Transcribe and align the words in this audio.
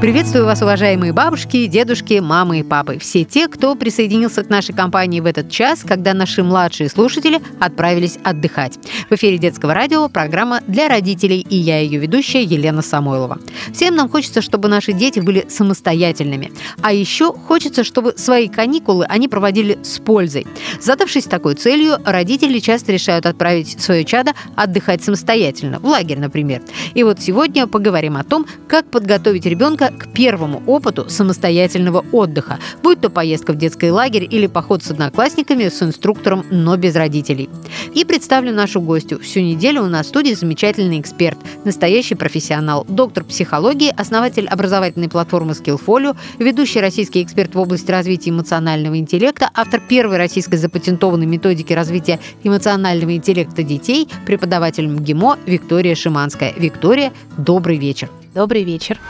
Приветствую 0.00 0.44
вас, 0.44 0.62
уважаемые 0.62 1.12
бабушки, 1.12 1.66
дедушки, 1.66 2.20
мамы 2.20 2.60
и 2.60 2.62
папы. 2.62 3.00
Все 3.00 3.24
те, 3.24 3.48
кто 3.48 3.74
присоединился 3.74 4.44
к 4.44 4.48
нашей 4.48 4.72
компании 4.72 5.18
в 5.18 5.26
этот 5.26 5.50
час, 5.50 5.82
когда 5.82 6.14
наши 6.14 6.44
младшие 6.44 6.88
слушатели 6.88 7.40
отправились 7.58 8.16
отдыхать. 8.22 8.78
В 9.10 9.14
эфире 9.14 9.38
детского 9.38 9.74
радио 9.74 10.08
программа 10.08 10.60
для 10.68 10.86
родителей, 10.86 11.40
и 11.40 11.56
я 11.56 11.80
ее 11.80 11.98
ведущая 11.98 12.44
Елена 12.44 12.80
Самойлова. 12.80 13.38
Всем 13.72 13.96
нам 13.96 14.08
хочется, 14.08 14.40
чтобы 14.40 14.68
наши 14.68 14.92
дети 14.92 15.18
были 15.18 15.46
самостоятельными. 15.48 16.52
А 16.80 16.92
еще 16.92 17.32
хочется, 17.32 17.82
чтобы 17.82 18.14
свои 18.16 18.46
каникулы 18.46 19.04
они 19.06 19.26
проводили 19.26 19.80
с 19.82 19.98
пользой. 19.98 20.46
Задавшись 20.80 21.24
такой 21.24 21.56
целью, 21.56 21.96
родители 22.04 22.60
часто 22.60 22.92
решают 22.92 23.26
отправить 23.26 23.80
свое 23.80 24.04
чадо 24.04 24.34
отдыхать 24.54 25.02
самостоятельно, 25.02 25.80
в 25.80 25.86
лагерь, 25.86 26.20
например. 26.20 26.62
И 26.94 27.02
вот 27.02 27.20
сегодня 27.20 27.66
поговорим 27.66 28.16
о 28.16 28.22
том, 28.22 28.46
как 28.68 28.88
подготовить 28.92 29.44
ребенка 29.44 29.87
к 29.90 30.12
первому 30.12 30.62
опыту 30.66 31.08
самостоятельного 31.08 32.04
отдыха, 32.12 32.58
будь 32.82 33.00
то 33.00 33.10
поездка 33.10 33.52
в 33.52 33.56
детский 33.56 33.90
лагерь 33.90 34.26
или 34.30 34.46
поход 34.46 34.82
с 34.82 34.90
одноклассниками 34.90 35.68
с 35.68 35.82
инструктором, 35.82 36.44
но 36.50 36.76
без 36.76 36.94
родителей. 36.94 37.48
И 37.94 38.04
представлю 38.04 38.52
нашу 38.52 38.80
гостью. 38.80 39.20
Всю 39.20 39.40
неделю 39.40 39.82
у 39.82 39.86
нас 39.86 40.06
в 40.06 40.08
студии 40.08 40.34
замечательный 40.34 41.00
эксперт, 41.00 41.38
настоящий 41.64 42.14
профессионал, 42.14 42.84
доктор 42.88 43.24
психологии, 43.24 43.92
основатель 43.96 44.46
образовательной 44.46 45.08
платформы 45.08 45.52
Skillfolio, 45.52 46.16
ведущий 46.38 46.80
российский 46.80 47.22
эксперт 47.22 47.54
в 47.54 47.58
области 47.58 47.90
развития 47.90 48.30
эмоционального 48.30 48.98
интеллекта, 48.98 49.50
автор 49.54 49.80
первой 49.80 50.16
российской 50.16 50.56
запатентованной 50.56 51.26
методики 51.26 51.72
развития 51.72 52.18
эмоционального 52.42 53.14
интеллекта 53.14 53.62
детей, 53.62 54.08
преподаватель 54.26 54.86
МГИМО 54.88 55.38
Виктория 55.46 55.94
Шиманская. 55.94 56.52
Виктория, 56.56 57.12
добрый 57.36 57.76
вечер. 57.76 58.08
Добрый 58.38 58.62
вечер. 58.62 59.00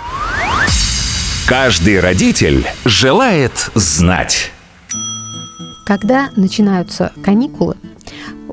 Каждый 1.47 2.01
родитель 2.01 2.67
желает 2.87 3.53
знать. 3.75 4.51
Когда 5.85 6.31
начинаются 6.35 7.13
каникулы, 7.23 7.77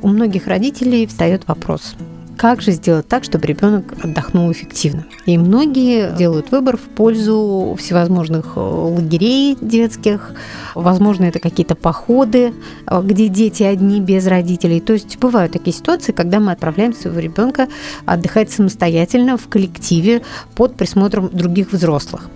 у 0.01 0.09
многих 0.09 0.47
родителей 0.47 1.07
встает 1.07 1.47
вопрос, 1.47 1.95
как 2.37 2.61
же 2.61 2.71
сделать 2.71 3.07
так, 3.07 3.23
чтобы 3.23 3.47
ребенок 3.47 3.85
отдохнул 4.03 4.51
эффективно. 4.51 5.05
И 5.25 5.37
многие 5.37 6.15
делают 6.15 6.51
выбор 6.51 6.77
в 6.77 6.81
пользу 6.81 7.75
всевозможных 7.79 8.53
э, 8.55 8.59
лагерей 8.59 9.57
детских. 9.59 10.31
Возможно, 10.75 11.25
это 11.25 11.39
какие-то 11.39 11.75
походы, 11.75 12.53
э, 12.87 13.01
где 13.03 13.27
дети 13.27 13.63
одни 13.63 14.01
без 14.01 14.27
родителей. 14.27 14.79
То 14.79 14.93
есть 14.93 15.17
бывают 15.17 15.53
такие 15.53 15.75
ситуации, 15.75 16.11
когда 16.11 16.39
мы 16.39 16.51
отправляем 16.51 16.93
своего 16.93 17.19
ребенка 17.19 17.67
отдыхать 18.05 18.51
самостоятельно 18.51 19.37
в 19.37 19.47
коллективе 19.47 20.21
под 20.55 20.75
присмотром 20.75 21.29
других 21.31 21.71
взрослых. 21.71 22.29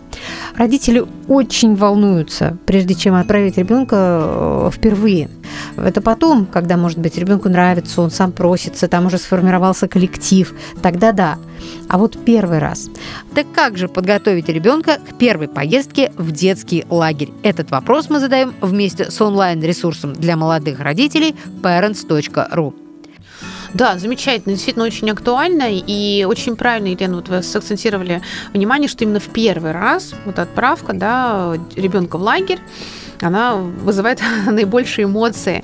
Родители 0.56 1.06
очень 1.28 1.76
волнуются, 1.76 2.58
прежде 2.66 2.96
чем 2.96 3.16
отправить 3.16 3.58
ребенка 3.58 3.96
э, 3.96 4.70
впервые. 4.74 5.30
Это 5.78 6.02
потом, 6.02 6.46
когда, 6.46 6.78
может 6.78 6.98
быть, 7.00 7.18
ребенку 7.18 7.50
нравится, 7.50 8.02
он 8.02 8.12
сам 8.12 8.32
просится, 8.32 8.88
там 8.88 9.06
уже 9.06 9.18
сформировался 9.18 9.88
коллектив, 9.88 10.54
тогда 10.82 11.12
да. 11.12 11.38
А 11.88 11.98
вот 11.98 12.18
первый 12.24 12.60
раз. 12.60 12.90
Так 13.36 13.48
как 13.54 13.78
же 13.78 13.88
подготовить 13.88 14.50
ребенка 14.50 14.98
к 14.98 15.18
первой 15.18 15.48
поездке 15.48 16.12
в 16.18 16.32
детский 16.32 16.86
лагерь? 16.90 17.32
Этот 17.44 17.72
вопрос 17.72 18.10
мы 18.10 18.20
задаем 18.20 18.54
вместе 18.62 19.12
с 19.12 19.22
онлайн-ресурсом 19.22 20.14
для 20.14 20.36
молодых 20.36 20.80
родителей 20.80 21.36
parents.ru. 21.62 22.74
Да, 23.74 23.98
замечательно, 23.98 24.56
действительно 24.56 24.86
очень 24.86 25.10
актуально 25.12 25.68
и 25.70 26.24
очень 26.24 26.56
правильно, 26.56 26.88
Елена, 26.88 27.18
вот 27.18 27.30
вы 27.30 27.44
сакцентировали 27.44 28.22
внимание, 28.54 28.90
что 28.90 29.04
именно 29.04 29.20
в 29.20 29.28
первый 29.28 29.72
раз 29.72 30.14
вот 30.26 30.40
отправка 30.40 30.94
да, 30.94 31.54
ребенка 31.76 32.18
в 32.18 32.22
лагерь 32.22 32.60
она 33.24 33.56
вызывает 33.56 34.22
наибольшие 34.48 35.06
эмоции. 35.06 35.64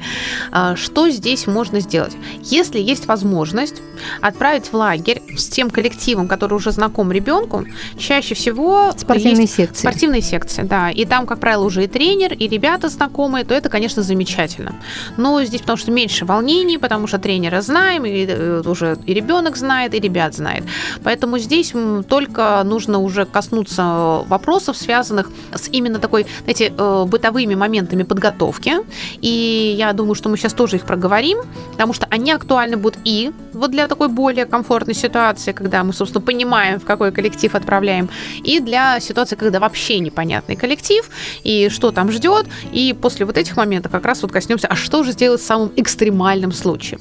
А, 0.52 0.76
что 0.76 1.10
здесь 1.10 1.48
можно 1.48 1.80
сделать? 1.80 2.16
Если 2.42 2.80
есть 2.80 3.08
возможность 3.08 3.82
отправить 4.22 4.68
в 4.68 4.74
лагерь 4.74 5.22
с 5.38 5.48
тем 5.48 5.70
коллективом, 5.70 6.28
который 6.28 6.56
уже 6.56 6.72
знаком 6.72 7.12
ребенку, 7.12 7.66
чаще 7.98 8.36
всего 8.36 8.92
спортивные 8.98 9.48
секции. 9.48 9.82
Спортивные 9.82 10.22
секции, 10.22 10.64
да. 10.64 10.90
И 10.90 11.06
там, 11.06 11.26
как 11.26 11.40
правило, 11.40 11.64
уже 11.64 11.84
и 11.84 11.88
тренер, 11.88 12.34
и 12.34 12.48
ребята 12.48 12.90
знакомые, 12.90 13.46
то 13.46 13.54
это, 13.54 13.70
конечно, 13.70 14.04
замечательно. 14.04 14.76
Но 15.18 15.44
здесь 15.44 15.62
потому 15.62 15.78
что 15.78 15.92
меньше 15.92 16.26
волнений, 16.26 16.78
потому 16.78 17.08
что 17.08 17.20
тренера 17.20 17.62
знаем, 17.62 18.06
и 18.06 18.26
э, 18.26 18.62
уже 18.66 18.98
и 19.06 19.14
ребенок 19.14 19.58
знает, 19.58 19.94
и 19.94 20.00
ребят 20.00 20.36
знает. 20.36 20.64
Поэтому 21.04 21.38
здесь 21.38 21.74
только 22.08 22.62
нужно 22.64 23.00
уже 23.00 23.26
коснуться 23.26 24.24
вопросов, 24.28 24.78
связанных 24.78 25.30
с 25.54 25.70
именно 25.70 26.00
такой, 26.00 26.26
знаете, 26.44 26.74
э, 26.78 27.06
бытовыми 27.08 27.56
моментами 27.56 28.04
подготовки. 28.04 28.74
И 29.22 29.76
я 29.78 29.94
думаю, 29.94 30.16
что 30.16 30.30
мы 30.30 30.38
сейчас 30.38 30.54
тоже 30.54 30.78
их 30.78 30.86
проговорим, 30.86 31.40
потому 31.72 31.94
что 31.94 32.08
они 32.10 32.32
актуальны 32.32 32.78
будут 32.78 33.00
и 33.04 33.32
вот 33.54 33.72
для 33.72 33.88
такой 33.96 34.10
более 34.10 34.46
комфортной 34.46 34.94
ситуации, 34.94 35.54
когда 35.54 35.84
мы, 35.84 35.94
собственно, 35.94 36.22
понимаем, 36.22 36.80
в 36.80 36.84
какой 36.84 37.14
коллектив 37.14 37.56
отправляем, 37.56 38.10
и 38.44 38.60
для 38.60 39.00
ситуации, 39.00 39.38
когда 39.38 39.60
вообще 39.60 40.00
непонятный 40.00 40.58
коллектив, 40.58 41.10
и 41.44 41.70
что 41.70 41.92
там 41.92 42.12
ждет. 42.12 42.46
И 42.74 42.94
после 43.02 43.26
вот 43.26 43.38
этих 43.38 43.56
моментов 43.56 43.94
как 43.94 44.06
раз 44.06 44.22
вот 44.22 44.34
коснемся, 44.34 44.68
а 44.68 44.76
что 44.76 45.04
же 45.04 45.14
сделать 45.14 45.40
в 45.40 45.46
самом 45.46 45.72
экстремальном 45.78 46.52
случае. 46.52 47.00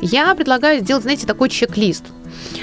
Я 0.00 0.34
предлагаю 0.34 0.80
сделать, 0.80 1.02
знаете, 1.02 1.26
такой 1.26 1.50
чек-лист– 1.50 2.04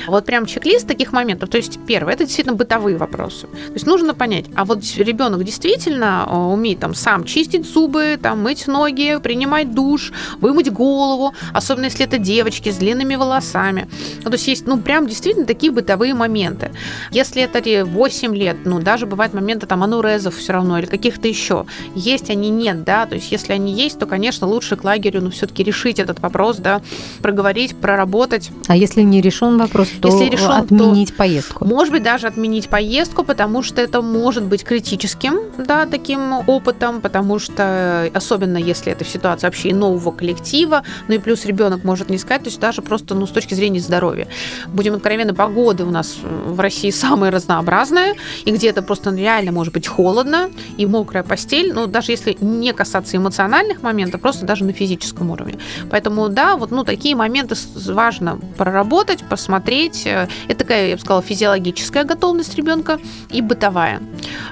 вот 0.07 0.25
прям 0.25 0.45
чек-лист 0.45 0.88
таких 0.88 1.11
моментов. 1.13 1.50
То 1.50 1.57
есть, 1.57 1.79
первое, 1.88 2.13
это 2.13 2.25
действительно 2.25 2.55
бытовые 2.55 2.97
вопросы. 2.97 3.47
То 3.47 3.73
есть 3.73 3.85
нужно 3.85 4.13
понять, 4.13 4.45
а 4.55 4.66
вот 4.66 4.83
ребенок 4.97 5.44
действительно 5.44 6.28
э, 6.28 6.35
умеет 6.35 6.79
там 6.79 6.94
сам 6.94 7.23
чистить 7.23 7.66
зубы, 7.66 8.19
там 8.22 8.44
мыть 8.44 8.67
ноги, 8.67 9.19
принимать 9.22 9.73
душ, 9.73 10.11
вымыть 10.39 10.72
голову, 10.72 11.33
особенно 11.53 11.85
если 11.85 12.06
это 12.06 12.17
девочки 12.17 12.72
с 12.72 12.77
длинными 12.77 13.16
волосами. 13.16 13.88
Ну, 14.23 14.29
то 14.29 14.33
есть 14.33 14.47
есть, 14.47 14.67
ну, 14.67 14.77
прям 14.77 15.07
действительно 15.07 15.45
такие 15.45 15.72
бытовые 15.72 16.13
моменты. 16.13 16.72
Если 17.11 17.41
это 17.41 17.85
8 17.85 18.35
лет, 18.35 18.57
ну, 18.66 18.79
даже 18.79 19.06
бывают 19.06 19.33
моменты 19.33 19.66
там 19.67 19.83
анурезов 19.83 20.35
все 20.35 20.53
равно 20.53 20.79
или 20.79 20.85
каких-то 20.85 21.27
еще. 21.27 21.66
Есть 21.95 22.29
они, 22.29 22.50
нет, 22.50 22.83
да, 22.83 23.06
то 23.06 23.16
есть 23.16 23.31
если 23.31 23.53
они 23.53 23.73
есть, 23.73 24.00
то, 24.00 24.06
конечно, 24.06 24.47
лучше 24.47 24.75
к 24.75 24.83
лагерю, 24.83 25.22
ну, 25.22 25.31
все-таки 25.31 25.63
решить 25.63 26.00
этот 26.00 26.19
вопрос, 26.19 26.57
да, 26.57 26.81
проговорить, 27.22 27.75
проработать. 27.75 28.51
А 28.67 28.75
если 28.75 29.01
не 29.01 29.22
решен 29.22 29.56
вопрос, 29.57 29.90
то 30.01 30.09
Если 30.09 30.29
решен, 30.29 30.51
отменить 30.51 31.09
то, 31.09 31.16
поездку. 31.16 31.66
Может 31.66 31.94
быть, 31.94 32.03
даже 32.03 32.28
отменить 32.28 32.69
поездку, 32.69 33.23
потому 33.23 33.63
что 33.63 33.81
это 33.81 34.01
может 34.01 34.44
быть 34.44 34.63
критическим, 34.63 35.40
да, 35.57 35.85
таким 35.85 36.34
опытом, 36.47 37.01
потому 37.01 37.40
что 37.40 38.09
особенно 38.13 38.57
если 38.57 38.91
это 38.91 39.03
в 39.03 39.09
ситуации 39.09 39.47
вообще 39.47 39.73
нового 39.73 40.12
коллектива, 40.12 40.84
ну 41.07 41.16
и 41.16 41.18
плюс 41.18 41.45
ребенок 41.45 41.84
может 41.84 42.09
не 42.09 42.18
сказать, 42.18 42.44
то 42.44 42.50
есть 42.50 42.59
даже 42.59 42.81
просто 42.81 43.16
ну, 43.16 43.28
с 43.28 43.31
точки 43.31 43.53
зрения 43.53 43.79
здоровья. 43.79 44.28
Будем 44.68 44.95
откровенны, 44.95 45.34
погода 45.34 45.85
у 45.85 45.91
нас 45.91 46.18
в 46.22 46.59
России 46.59 46.91
самая 46.91 47.31
разнообразная, 47.31 48.16
и 48.45 48.51
где-то 48.51 48.81
просто 48.81 49.13
реально 49.13 49.51
может 49.51 49.74
быть 49.74 49.88
холодно 49.88 50.50
и 50.78 50.85
мокрая 50.85 51.24
постель, 51.24 51.74
ну 51.74 51.88
даже 51.88 52.12
если 52.12 52.38
не 52.39 52.74
касаться 52.74 53.18
эмоциональных 53.18 53.81
моментов, 53.81 54.22
просто 54.22 54.45
даже 54.45 54.63
на 54.63 54.74
физическом 54.74 55.31
уровне. 55.31 55.57
Поэтому 55.89 56.29
да, 56.29 56.56
вот 56.56 56.72
ну 56.72 56.84
такие 56.84 57.16
моменты 57.16 57.56
важно 57.88 58.39
проработать, 58.57 59.24
посмотреть, 59.29 59.47
посмотреть. 59.47 60.06
Э, 60.06 60.28
это 60.50 60.59
такая, 60.59 60.90
я 60.90 60.96
бы 60.96 61.02
сказала, 61.02 61.22
физиологическая 61.22 62.03
готовность 62.03 62.56
ребенка 62.56 63.00
и 63.31 63.41
бытовая. 63.41 64.02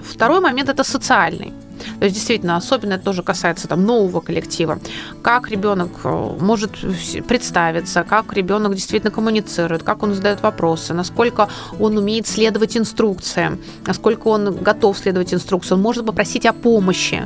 Второй 0.01 0.39
момент 0.39 0.69
это 0.69 0.83
социальный. 0.83 1.53
То 1.99 2.05
есть, 2.05 2.15
действительно, 2.15 2.57
особенно 2.57 2.93
это 2.93 3.03
тоже 3.03 3.23
касается 3.23 3.67
там, 3.67 3.85
нового 3.85 4.21
коллектива. 4.21 4.79
Как 5.21 5.49
ребенок 5.49 5.91
э, 6.03 6.37
может 6.39 6.71
представиться, 7.27 8.03
как 8.03 8.33
ребенок 8.33 8.73
действительно 8.73 9.11
коммуницирует, 9.11 9.83
как 9.83 10.03
он 10.03 10.13
задает 10.13 10.41
вопросы, 10.41 10.93
насколько 10.93 11.47
он 11.79 11.97
умеет 11.97 12.27
следовать 12.27 12.77
инструкциям, 12.77 13.59
насколько 13.85 14.29
он 14.29 14.55
готов 14.63 14.97
следовать 14.97 15.33
инструкциям, 15.33 15.79
он 15.79 15.83
может 15.83 16.05
попросить 16.05 16.45
о 16.45 16.53
помощи. 16.53 17.25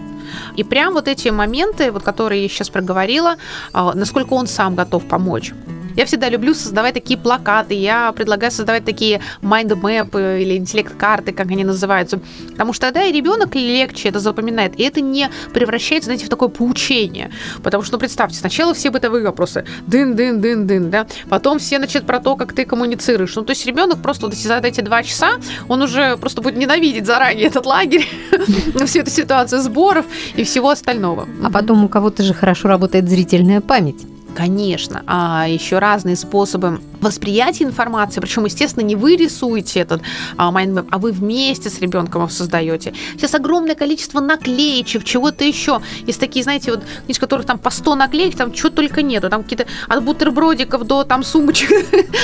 И 0.58 0.64
прям 0.64 0.94
вот 0.94 1.08
эти 1.08 1.30
моменты, 1.30 1.92
вот, 1.92 2.04
которые 2.04 2.42
я 2.42 2.50
сейчас 2.50 2.70
проговорила, 2.70 3.36
э, 3.74 3.92
насколько 3.94 4.34
он 4.34 4.48
сам 4.48 4.76
готов 4.76 5.06
помочь. 5.06 5.54
Я 5.96 6.06
всегда 6.06 6.30
люблю 6.30 6.54
создавать 6.54 6.94
такие 6.94 7.20
плакаты, 7.20 7.74
я 7.74 8.12
предлагаю 8.12 8.52
создавать 8.52 8.86
такие 8.86 9.22
map 9.42 10.42
или 10.42 10.58
интеллект-карты, 10.58 11.32
как 11.32 11.48
они 11.48 11.64
называются, 11.64 12.20
потому 12.52 12.74
что 12.74 12.88
тогда 12.88 13.04
и 13.04 13.12
ребенок 13.12 13.56
легче 13.56 14.10
это 14.10 14.20
запоминает, 14.20 14.80
и 14.80 14.84
это 14.84 15.02
не 15.02 15.30
превращается, 15.54 16.06
знаете, 16.06 16.26
в 16.26 16.30
такое 16.30 16.50
поучение, 16.50 17.32
потому 17.64 17.84
что, 17.84 17.94
ну, 17.94 18.00
представьте, 18.00 18.38
сначала 18.38 18.74
все 18.74 18.90
бытовые 18.90 19.24
вопросы, 19.24 19.66
дын-дын-дын-дын, 19.88 20.90
да, 20.90 21.08
потом 21.30 21.60
все, 21.60 21.78
значит, 21.78 22.06
про 22.06 22.20
то, 22.20 22.36
как 22.36 22.54
ты 22.54 22.66
коммуницируешь, 22.66 23.36
ну, 23.36 23.44
то 23.44 23.52
есть 23.52 23.66
ребенок 23.66 24.02
просто 24.02 24.26
вот 24.26 24.36
за 24.36 24.58
эти 24.58 24.82
два 24.82 25.04
часа, 25.04 25.32
он 25.68 25.82
уже 25.82 26.18
просто 26.18 26.42
будет 26.42 26.58
ненавидеть 26.58 27.06
заранее 27.06 27.48
этот 27.48 27.66
лагерь, 27.66 28.08
всю 28.86 29.00
эту 29.00 29.12
ситуацию 29.12 29.62
сборов 29.62 30.06
и 30.36 30.44
всего 30.44 30.70
остального. 30.70 31.28
А 31.44 31.52
потом 31.52 31.84
у 31.84 31.90
кого-то 31.90 32.24
же 32.24 32.34
хорошо 32.34 32.68
работает 32.68 33.10
зрительная 33.10 33.62
память. 33.62 34.06
Конечно, 34.36 35.04
а 35.06 35.48
еще 35.48 35.80
разные 35.80 36.16
способы 36.16 36.80
восприятия 37.02 37.64
информации, 37.64 38.22
причем, 38.22 38.46
естественно, 38.46 38.84
не 38.84 38.96
вы 38.96 39.16
рисуете 39.16 39.80
этот 39.80 40.02
а, 40.38 40.52
mind 40.52 40.70
map, 40.70 40.88
а 40.92 40.98
вы 40.98 41.12
вместе 41.12 41.70
с 41.70 41.80
ребенком 41.80 42.22
его 42.22 42.30
создаете. 42.30 42.94
Сейчас 43.16 43.36
огромное 43.36 43.76
количество 43.76 44.20
наклеечек, 44.20 45.04
чего-то 45.04 45.44
еще. 45.44 45.82
Есть 46.06 46.20
такие, 46.20 46.44
знаете, 46.44 46.72
вот 46.72 46.84
книжки, 47.06 47.22
которых 47.22 47.46
там 47.46 47.58
по 47.58 47.70
100 47.70 47.96
наклеек, 47.96 48.36
там 48.36 48.54
чего 48.54 48.70
только 48.70 49.02
нету, 49.02 49.30
там 49.30 49.44
какие-то 49.44 49.66
от 49.88 50.04
бутербродиков 50.04 50.86
до 50.86 51.04
там 51.04 51.24
сумочек, 51.24 51.70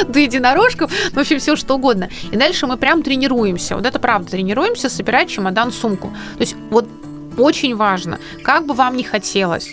до 0.08 0.20
единорожков, 0.20 0.92
в 1.12 1.20
общем, 1.20 1.40
все 1.40 1.56
что 1.56 1.76
угодно. 1.76 2.10
И 2.32 2.38
дальше 2.38 2.68
мы 2.68 2.78
прям 2.78 3.04
тренируемся, 3.04 3.76
вот 3.76 3.86
это 3.86 4.00
правда, 4.00 4.32
тренируемся 4.32 4.90
собирать 4.90 5.30
чемодан-сумку. 5.30 6.10
То 6.36 6.42
есть 6.42 6.56
вот 6.70 6.88
очень 7.38 7.76
важно, 7.76 8.20
как 8.44 8.66
бы 8.66 8.74
вам 8.74 8.96
ни 8.96 9.04
хотелось, 9.04 9.70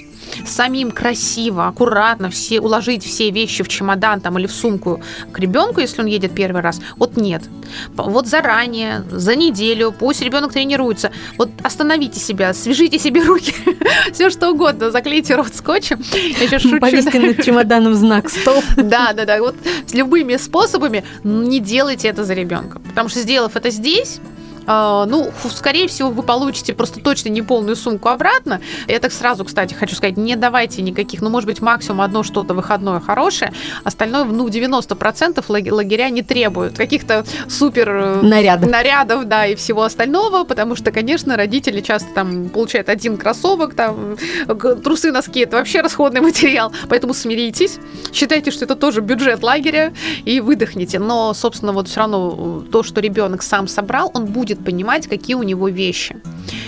самим 0.46 0.90
красиво, 0.90 1.66
аккуратно 1.66 2.30
все, 2.30 2.60
уложить 2.60 3.04
все 3.04 3.30
вещи 3.30 3.62
в 3.62 3.68
чемодан 3.68 4.20
там, 4.20 4.38
или 4.38 4.46
в 4.46 4.52
сумку 4.52 5.00
к 5.32 5.38
ребенку, 5.38 5.80
если 5.80 6.00
он 6.00 6.06
едет 6.06 6.34
первый 6.34 6.62
раз, 6.62 6.80
вот 6.96 7.16
нет. 7.16 7.42
Вот 7.94 8.26
заранее, 8.26 9.04
за 9.10 9.34
неделю, 9.34 9.94
пусть 9.96 10.22
ребенок 10.22 10.52
тренируется. 10.52 11.12
Вот 11.38 11.50
остановите 11.62 12.20
себя, 12.20 12.54
свяжите 12.54 12.98
себе 12.98 13.22
руки, 13.22 13.54
все 14.12 14.30
что 14.30 14.50
угодно, 14.50 14.90
заклейте 14.90 15.34
рот 15.34 15.54
скотчем. 15.54 16.02
Я 16.50 16.58
шучу. 16.58 16.78
Повесьте 16.78 17.20
над 17.20 17.42
чемоданом 17.42 17.94
знак 17.94 18.28
«Стоп». 18.30 18.64
Да, 18.76 19.12
да, 19.12 19.24
да. 19.24 19.40
Вот 19.40 19.54
с 19.86 19.94
любыми 19.94 20.36
способами 20.36 21.04
не 21.24 21.60
делайте 21.60 22.08
это 22.08 22.24
за 22.24 22.34
ребенком. 22.34 22.82
Потому 22.82 23.08
что 23.08 23.20
сделав 23.20 23.56
это 23.56 23.70
здесь, 23.70 24.20
ну, 24.66 25.30
скорее 25.50 25.88
всего, 25.88 26.10
вы 26.10 26.22
получите 26.22 26.74
просто 26.74 27.00
точно 27.00 27.28
не 27.28 27.42
полную 27.42 27.76
сумку 27.76 28.08
обратно. 28.08 28.60
Я 28.88 28.98
так 28.98 29.12
сразу, 29.12 29.44
кстати, 29.44 29.74
хочу 29.74 29.94
сказать, 29.94 30.16
не 30.16 30.36
давайте 30.36 30.82
никаких, 30.82 31.22
ну, 31.22 31.30
может 31.30 31.46
быть, 31.46 31.60
максимум 31.60 32.00
одно 32.00 32.22
что-то 32.22 32.54
выходное 32.54 33.00
хорошее, 33.00 33.52
остальное, 33.84 34.24
ну, 34.24 34.48
90% 34.48 35.44
лагеря 35.48 36.10
не 36.10 36.22
требуют 36.22 36.76
каких-то 36.76 37.24
супер 37.48 37.88
э, 37.90 38.22
нарядов. 38.22 38.70
нарядов, 38.70 39.24
да, 39.26 39.46
и 39.46 39.54
всего 39.54 39.82
остального, 39.82 40.44
потому 40.44 40.76
что, 40.76 40.90
конечно, 40.90 41.36
родители 41.36 41.80
часто 41.80 42.08
там 42.14 42.48
получают 42.48 42.88
один 42.88 43.16
кроссовок, 43.16 43.74
там, 43.74 44.16
трусы, 44.82 45.12
носки, 45.12 45.40
это 45.40 45.56
вообще 45.56 45.80
расходный 45.80 46.20
материал, 46.20 46.72
поэтому 46.88 47.14
смиритесь, 47.14 47.78
считайте, 48.12 48.50
что 48.50 48.64
это 48.64 48.76
тоже 48.76 49.00
бюджет 49.00 49.42
лагеря, 49.42 49.92
и 50.24 50.40
выдохните. 50.40 50.98
Но, 50.98 51.34
собственно, 51.34 51.72
вот 51.72 51.88
все 51.88 52.00
равно 52.00 52.62
э, 52.66 52.70
то, 52.70 52.82
что 52.82 53.00
ребенок 53.00 53.42
сам 53.42 53.68
собрал, 53.68 54.10
он 54.14 54.26
будет 54.26 54.51
будет 54.52 54.64
понимать, 54.64 55.06
какие 55.06 55.34
у 55.34 55.42
него 55.42 55.68
вещи. 55.68 56.16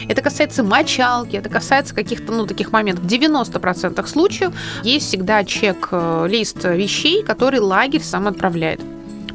Это 0.08 0.22
касается 0.22 0.62
мочалки, 0.62 1.36
это 1.36 1.48
касается 1.48 1.94
каких-то, 1.94 2.32
ну, 2.32 2.46
таких 2.46 2.72
моментов. 2.72 3.04
В 3.04 3.08
90% 3.08 4.06
случаев 4.06 4.52
есть 4.82 5.06
всегда 5.06 5.44
чек-лист 5.44 6.64
вещей, 6.64 7.22
который 7.22 7.60
лагерь 7.60 8.02
сам 8.02 8.26
отправляет. 8.26 8.81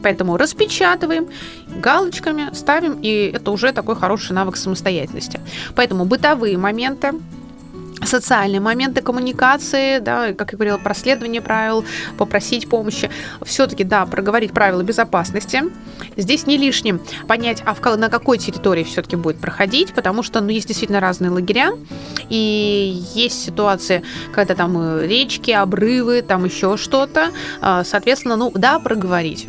Поэтому 0.02 0.38
распечатываем, 0.38 1.28
галочками 1.68 2.54
ставим, 2.54 3.00
и 3.02 3.32
это 3.34 3.52
уже 3.52 3.74
такой 3.74 3.96
хороший 3.96 4.32
навык 4.32 4.56
самостоятельности. 4.56 5.40
Поэтому 5.76 6.06
бытовые 6.06 6.58
моменты, 6.58 7.14
социальные 8.04 8.60
моменты 8.60 9.02
коммуникации, 9.02 10.00
да, 10.00 10.34
как 10.34 10.52
я 10.52 10.58
говорила, 10.58 10.78
проследование 10.78 11.42
правил, 11.42 11.86
попросить 12.18 12.70
помощи. 12.70 13.10
Все-таки, 13.42 13.84
да, 13.84 14.06
проговорить 14.06 14.52
правила 14.52 14.82
безопасности. 14.84 15.64
Здесь 16.18 16.48
не 16.48 16.58
лишним 16.58 17.02
понять, 17.28 17.62
а 17.66 17.74
в, 17.74 17.98
на 17.98 18.10
какой 18.10 18.38
территории 18.38 18.84
все-таки 18.84 19.16
будет 19.16 19.40
проходить, 19.40 19.94
потому 19.94 20.24
что, 20.24 20.42
ну, 20.42 20.50
есть 20.50 20.68
действительно 20.68 21.00
разные 21.00 21.32
лагеря, 21.32 21.72
и 22.30 23.04
есть 23.14 23.44
ситуации, 23.44 24.04
когда 24.34 24.56
там 24.56 24.78
э, 24.78 25.08
речки, 25.08 25.52
обрывы, 25.52 26.22
там 26.22 26.46
еще 26.46 26.78
что-то. 26.78 27.30
А, 27.62 27.84
соответственно, 27.84 28.36
ну, 28.36 28.52
да, 28.54 28.80
проговорить. 28.80 29.48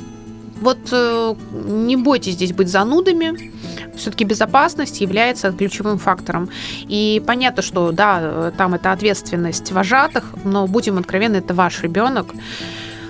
Вот 0.61 0.79
э, 0.93 1.35
не 1.53 1.97
бойтесь 1.97 2.35
здесь 2.35 2.53
быть 2.53 2.69
занудами, 2.69 3.53
все-таки 3.97 4.25
безопасность 4.25 5.01
является 5.01 5.53
ключевым 5.53 5.99
фактором. 5.99 6.51
И 6.89 7.23
понятно, 7.27 7.63
что 7.63 7.93
да, 7.93 8.53
там 8.57 8.75
это 8.75 8.93
ответственность 8.93 9.73
вожатых, 9.73 10.25
но 10.45 10.67
будем 10.67 10.99
откровенны, 10.99 11.37
это 11.37 11.55
ваш 11.55 11.83
ребенок. 11.83 12.35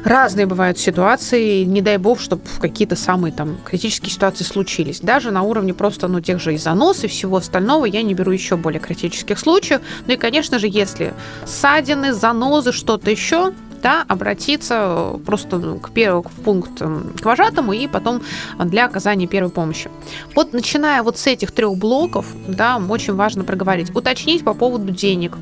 Разные 0.05 0.47
бывают 0.47 0.79
ситуации, 0.79 1.64
не 1.64 1.82
дай 1.82 1.99
бог, 1.99 2.20
чтобы 2.20 2.43
какие-то 2.58 2.97
самые 2.97 3.32
там 3.32 3.58
критические 3.64 4.11
ситуации 4.11 4.44
случились. 4.44 5.00
Даже 5.00 5.31
на 5.31 5.43
уровне 5.43 5.75
просто 5.75 6.08
ну, 6.08 6.20
тех 6.20 6.41
же 6.41 6.55
и 6.55 6.58
занос 6.58 7.05
и 7.05 7.06
всего 7.06 7.37
остального 7.37 7.85
я 7.85 8.03
не 8.03 8.14
беру 8.14 8.32
еще 8.32 8.56
более 8.56 8.81
критических 8.81 9.38
случаев. 9.38 9.82
Ну 10.06 10.14
и, 10.14 10.17
конечно 10.17 10.58
же, 10.58 10.69
если 10.69 11.12
ссадины, 11.44 12.14
занозы, 12.14 12.73
что-то 12.73 13.11
еще, 13.11 13.53
да, 13.82 14.05
обратиться 14.09 15.19
просто 15.25 15.79
к 15.82 15.91
первому 15.91 16.23
в 16.23 16.43
пункт 16.43 16.79
к 16.79 17.25
вожатому 17.25 17.73
и 17.73 17.87
потом 17.87 18.23
для 18.59 18.87
оказания 18.87 19.27
первой 19.27 19.50
помощи. 19.50 19.91
Вот 20.35 20.53
начиная 20.53 21.03
вот 21.03 21.19
с 21.19 21.27
этих 21.27 21.53
трех 21.53 21.77
блоков, 21.77 22.27
да, 22.49 22.81
очень 22.88 23.15
важно 23.15 23.44
проговорить, 23.44 23.94
уточнить 23.94 24.44
по 24.44 24.55
поводу 24.55 24.93
денег, 24.93 25.37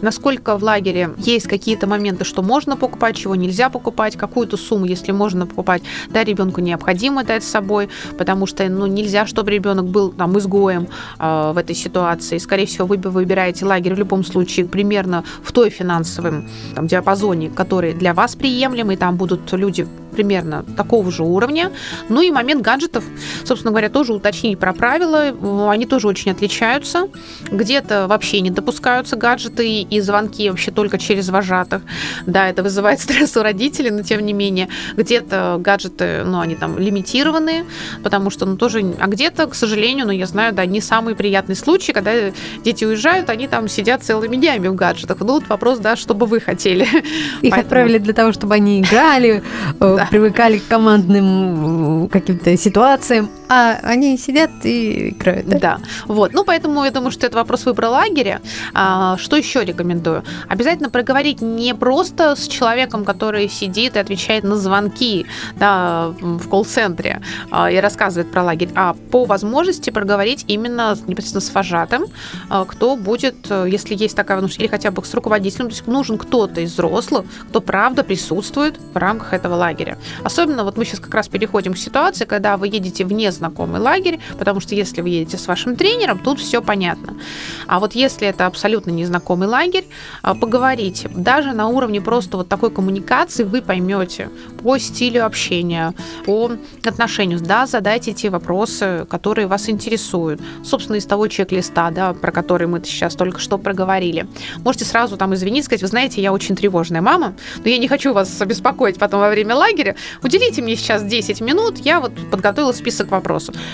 насколько 0.00 0.56
в 0.56 0.62
лагере 0.62 1.10
есть 1.18 1.46
какие-то 1.46 1.86
моменты, 1.86 2.24
что 2.24 2.42
можно 2.42 2.76
покупать, 2.76 3.16
чего 3.16 3.34
нельзя 3.34 3.70
покупать, 3.70 4.16
какую-то 4.16 4.56
сумму, 4.56 4.86
если 4.86 5.12
можно 5.12 5.46
покупать, 5.46 5.82
да, 6.10 6.24
ребенку 6.24 6.60
необходимо 6.60 7.24
дать 7.24 7.44
с 7.44 7.48
собой, 7.48 7.88
потому 8.18 8.46
что, 8.46 8.68
ну, 8.68 8.86
нельзя, 8.86 9.26
чтобы 9.26 9.50
ребенок 9.50 9.86
был 9.86 10.10
там 10.12 10.38
изгоем 10.38 10.88
э, 11.18 11.52
в 11.54 11.58
этой 11.58 11.74
ситуации. 11.74 12.38
Скорее 12.38 12.66
всего, 12.66 12.86
вы 12.86 12.96
выбираете 12.96 13.64
лагерь 13.64 13.94
в 13.94 13.98
любом 13.98 14.24
случае 14.24 14.66
примерно 14.66 15.24
в 15.42 15.52
той 15.52 15.70
финансовом 15.70 16.48
там, 16.74 16.86
диапазоне, 16.86 17.50
который 17.50 17.92
для 17.94 18.14
вас 18.14 18.36
приемлемый, 18.36 18.96
там 18.96 19.16
будут 19.16 19.52
люди 19.52 19.86
примерно 20.12 20.64
такого 20.76 21.10
же 21.10 21.22
уровня. 21.22 21.72
Ну 22.08 22.20
и 22.20 22.30
момент 22.30 22.62
гаджетов, 22.62 23.04
собственно 23.44 23.70
говоря, 23.72 23.88
тоже 23.88 24.12
уточнить 24.12 24.58
про 24.58 24.72
правила. 24.72 25.34
Они 25.70 25.86
тоже 25.86 26.08
очень 26.08 26.30
отличаются. 26.30 27.08
Где-то 27.50 28.06
вообще 28.08 28.40
не 28.40 28.50
допускаются 28.50 29.16
гаджеты 29.16 29.82
и 29.82 30.00
звонки 30.00 30.48
вообще 30.50 30.70
только 30.70 30.98
через 30.98 31.28
вожатых. 31.28 31.82
Да, 32.26 32.48
это 32.48 32.62
вызывает 32.62 33.00
стресс 33.00 33.36
у 33.36 33.42
родителей, 33.42 33.90
но 33.90 34.02
тем 34.02 34.24
не 34.24 34.32
менее. 34.32 34.68
Где-то 34.96 35.56
гаджеты, 35.58 36.22
ну, 36.24 36.40
они 36.40 36.54
там 36.54 36.78
лимитированные, 36.78 37.64
потому 38.02 38.30
что, 38.30 38.46
ну, 38.46 38.56
тоже... 38.56 38.94
А 39.00 39.06
где-то, 39.06 39.46
к 39.46 39.54
сожалению, 39.54 40.06
ну, 40.06 40.12
я 40.12 40.26
знаю, 40.26 40.52
да, 40.52 40.66
не 40.66 40.80
самый 40.80 41.14
приятный 41.14 41.56
случай, 41.56 41.92
когда 41.92 42.12
дети 42.64 42.84
уезжают, 42.84 43.30
они 43.30 43.48
там 43.48 43.68
сидят 43.68 44.02
целыми 44.02 44.36
днями 44.36 44.68
в 44.68 44.74
гаджетах. 44.74 45.18
Ну, 45.20 45.34
вот 45.34 45.48
вопрос, 45.48 45.78
да, 45.78 45.96
что 45.96 46.14
бы 46.14 46.26
вы 46.26 46.40
хотели. 46.40 46.84
Их 46.84 47.50
Поэтому... 47.50 47.62
отправили 47.62 47.98
для 47.98 48.12
того, 48.12 48.32
чтобы 48.32 48.54
они 48.54 48.80
играли, 48.80 49.42
э. 49.80 50.01
Привыкали 50.10 50.58
к 50.58 50.66
командным 50.66 52.08
каким-то 52.08 52.56
ситуациям, 52.56 53.28
а 53.48 53.78
они 53.82 54.16
сидят 54.16 54.50
и 54.64 55.10
играют. 55.10 55.46
Да? 55.46 55.58
да. 55.58 55.78
Вот. 56.06 56.32
Ну, 56.32 56.44
поэтому 56.44 56.84
я 56.84 56.90
думаю, 56.90 57.10
что 57.10 57.26
это 57.26 57.36
вопрос 57.36 57.66
выбора 57.66 57.88
лагеря. 57.88 58.40
А, 58.74 59.16
что 59.18 59.36
еще 59.36 59.64
рекомендую? 59.64 60.24
Обязательно 60.48 60.90
проговорить 60.90 61.40
не 61.40 61.74
просто 61.74 62.36
с 62.36 62.46
человеком, 62.46 63.04
который 63.04 63.48
сидит 63.48 63.96
и 63.96 63.98
отвечает 63.98 64.44
на 64.44 64.56
звонки 64.56 65.26
да, 65.56 66.08
в 66.20 66.48
колл-центре 66.48 67.20
а, 67.50 67.70
и 67.70 67.76
рассказывает 67.76 68.30
про 68.30 68.42
лагерь, 68.42 68.70
а 68.74 68.94
по 69.10 69.24
возможности 69.24 69.90
проговорить 69.90 70.44
именно 70.48 70.96
непосредственно 71.06 71.40
с 71.40 71.52
вожатым, 71.54 72.04
а, 72.48 72.64
кто 72.64 72.96
будет, 72.96 73.50
если 73.50 73.94
есть 73.94 74.16
такая 74.16 74.36
возможность, 74.36 74.60
или 74.60 74.68
хотя 74.68 74.90
бы 74.90 75.04
с 75.04 75.14
руководителем, 75.14 75.66
то 75.66 75.74
есть 75.74 75.86
нужен 75.86 76.18
кто-то 76.18 76.60
из 76.60 76.72
взрослых, 76.72 77.26
кто 77.48 77.60
правда 77.60 78.04
присутствует 78.04 78.78
в 78.94 78.96
рамках 78.96 79.32
этого 79.32 79.56
лагеря. 79.56 79.98
Особенно 80.22 80.64
вот 80.64 80.76
мы 80.76 80.84
сейчас 80.84 81.00
как 81.00 81.14
раз 81.14 81.28
переходим 81.28 81.74
к 81.74 81.78
ситуации, 81.78 82.24
когда 82.24 82.56
вы 82.56 82.68
едете 82.68 83.04
вне 83.04 83.31
незнакомый 83.32 83.80
лагерь, 83.80 84.20
потому 84.38 84.60
что 84.60 84.74
если 84.74 85.00
вы 85.00 85.08
едете 85.08 85.38
с 85.38 85.46
вашим 85.46 85.76
тренером, 85.76 86.18
тут 86.18 86.38
все 86.38 86.62
понятно. 86.62 87.14
А 87.66 87.80
вот 87.80 87.94
если 87.94 88.28
это 88.28 88.46
абсолютно 88.46 88.90
незнакомый 88.90 89.48
лагерь, 89.48 89.84
а, 90.22 90.34
поговорите. 90.34 91.08
Даже 91.14 91.52
на 91.52 91.68
уровне 91.68 92.00
просто 92.00 92.36
вот 92.36 92.48
такой 92.48 92.70
коммуникации 92.70 93.44
вы 93.44 93.62
поймете 93.62 94.30
по 94.62 94.78
стилю 94.78 95.24
общения, 95.26 95.94
по 96.26 96.52
отношению. 96.84 97.40
Да, 97.40 97.66
задайте 97.66 98.12
те 98.12 98.30
вопросы, 98.30 99.06
которые 99.08 99.46
вас 99.46 99.68
интересуют. 99.68 100.40
Собственно, 100.64 100.96
из 100.96 101.06
того 101.06 101.28
чек-листа, 101.28 101.90
да, 101.90 102.12
про 102.12 102.30
который 102.30 102.66
мы 102.66 102.82
сейчас 102.84 103.14
только 103.14 103.40
что 103.40 103.58
проговорили. 103.58 104.26
Можете 104.58 104.84
сразу 104.84 105.16
там 105.16 105.34
извиниться, 105.34 105.66
сказать, 105.66 105.82
вы 105.82 105.88
знаете, 105.88 106.22
я 106.22 106.32
очень 106.32 106.56
тревожная 106.56 107.00
мама, 107.00 107.34
но 107.64 107.70
я 107.70 107.78
не 107.78 107.88
хочу 107.88 108.12
вас 108.12 108.40
беспокоить 108.40 108.98
потом 108.98 109.20
во 109.20 109.30
время 109.30 109.54
лагеря. 109.54 109.96
Уделите 110.22 110.62
мне 110.62 110.76
сейчас 110.76 111.02
10 111.02 111.40
минут, 111.40 111.78
я 111.78 112.00
вот 112.00 112.12
подготовила 112.30 112.72
список 112.72 113.10
вопросов. 113.10 113.21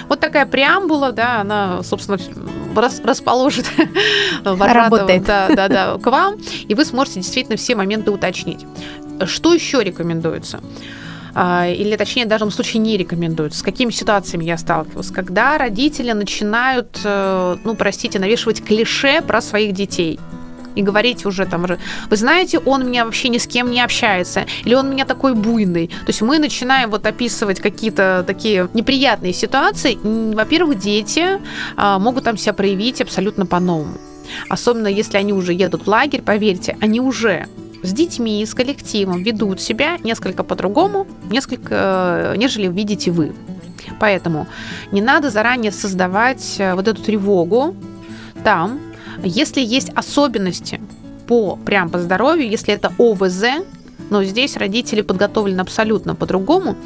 Вот 0.09 0.21
такая 0.21 0.47
преамбула, 0.47 1.13
да, 1.13 1.41
она, 1.41 1.83
собственно, 1.83 2.19
рас, 2.75 3.01
расположит 3.05 3.67
Работает. 4.45 5.25
да, 5.25 5.49
да, 5.49 5.69
да, 5.69 5.99
к 5.99 6.07
вам, 6.07 6.37
и 6.67 6.75
вы 6.75 6.85
сможете 6.85 7.21
действительно 7.21 7.57
все 7.57 7.75
моменты 7.75 8.11
уточнить. 8.11 8.65
Что 9.25 9.53
еще 9.53 9.83
рекомендуется? 9.83 10.61
А, 11.35 11.69
или 11.69 11.97
точнее 11.97 12.25
в 12.25 12.29
случае 12.51 12.81
не 12.81 12.97
рекомендуется. 12.97 13.61
С 13.61 13.63
какими 13.63 13.91
ситуациями 13.91 14.45
я 14.45 14.59
сталкивалась? 14.59 15.11
Когда 15.11 15.59
родители 15.59 16.13
начинают, 16.13 16.99
э, 17.05 17.57
ну, 17.63 17.77
простите, 17.77 18.19
навешивать 18.19 18.65
клише 18.65 19.23
про 19.23 19.41
своих 19.41 19.73
детей 19.73 20.19
и 20.79 20.83
говорить 20.83 21.27
уже 21.27 21.45
там, 21.45 21.67
вы 22.09 22.17
знаете, 22.17 22.61
он 22.61 22.87
меня 22.87 23.05
вообще 23.05 23.29
ни 23.29 23.39
с 23.39 23.47
кем 23.47 23.71
не 23.71 23.81
общается, 23.81 24.47
или 24.65 24.75
он 24.75 24.89
меня 24.91 25.05
такой 25.05 25.35
буйный. 25.35 25.89
То 25.89 26.09
есть 26.09 26.23
мы 26.23 26.39
начинаем 26.39 26.91
вот 26.91 27.05
описывать 27.05 27.61
какие-то 27.61 28.25
такие 28.27 28.69
неприятные 28.75 29.33
ситуации. 29.33 29.99
Во-первых, 30.35 30.79
дети 30.79 31.41
а, 31.77 31.99
могут 31.99 32.25
там 32.25 32.37
себя 32.37 32.53
проявить 32.53 33.01
абсолютно 33.01 33.45
по-новому. 33.45 33.99
Особенно 34.49 34.87
если 34.87 35.17
они 35.17 35.33
уже 35.33 35.53
едут 35.53 35.87
в 35.87 35.89
лагерь, 35.89 36.23
поверьте, 36.23 36.77
они 36.81 37.01
уже 37.01 37.47
с 37.83 37.93
детьми, 37.93 38.45
с 38.47 38.55
коллективом 38.55 39.23
ведут 39.23 39.61
себя 39.61 39.99
несколько 40.05 40.45
по-другому, 40.45 41.09
несколько, 41.29 42.35
нежели 42.37 42.69
видите 42.69 43.11
вы. 43.11 43.33
Поэтому 43.99 44.47
не 44.93 45.01
надо 45.01 45.31
заранее 45.31 45.73
создавать 45.73 46.57
э, 46.59 46.75
вот 46.75 46.87
эту 46.87 47.03
тревогу 47.03 47.75
там, 48.45 48.79
если 49.23 49.61
есть 49.61 49.91
особенности 49.91 50.81
по 51.27 51.57
прям 51.57 51.91
по 51.91 51.99
здоровью, 51.99 52.49
если 52.49 52.75
это 52.75 52.93
ОВЗ, 52.99 53.65
но 54.11 54.25
здесь 54.25 54.57
родители 54.57 55.03
подготовлены 55.03 55.61
абсолютно 55.61 56.15
по-другому, 56.15 56.77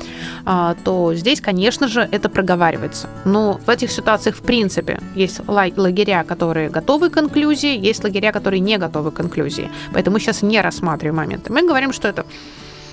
а, 0.44 0.74
то 0.84 1.14
здесь, 1.14 1.40
конечно 1.40 1.88
же, 1.88 2.08
это 2.10 2.28
проговаривается. 2.28 3.08
Но 3.24 3.60
в 3.64 3.68
этих 3.68 3.90
ситуациях, 3.90 4.36
в 4.36 4.42
принципе, 4.42 5.00
есть 5.14 5.40
лагеря, 5.46 6.24
которые 6.24 6.68
готовы 6.68 7.10
к 7.10 7.18
инклюзии, 7.18 7.78
есть 7.78 8.02
лагеря, 8.02 8.32
которые 8.32 8.60
не 8.60 8.78
готовы 8.78 9.12
к 9.12 9.20
инклюзии. 9.20 9.70
Поэтому 9.92 10.14
мы 10.14 10.20
сейчас 10.20 10.42
не 10.42 10.60
рассматриваем 10.60 11.16
моменты. 11.16 11.52
Мы 11.52 11.66
говорим, 11.66 11.92
что 11.92 12.08
это, 12.08 12.26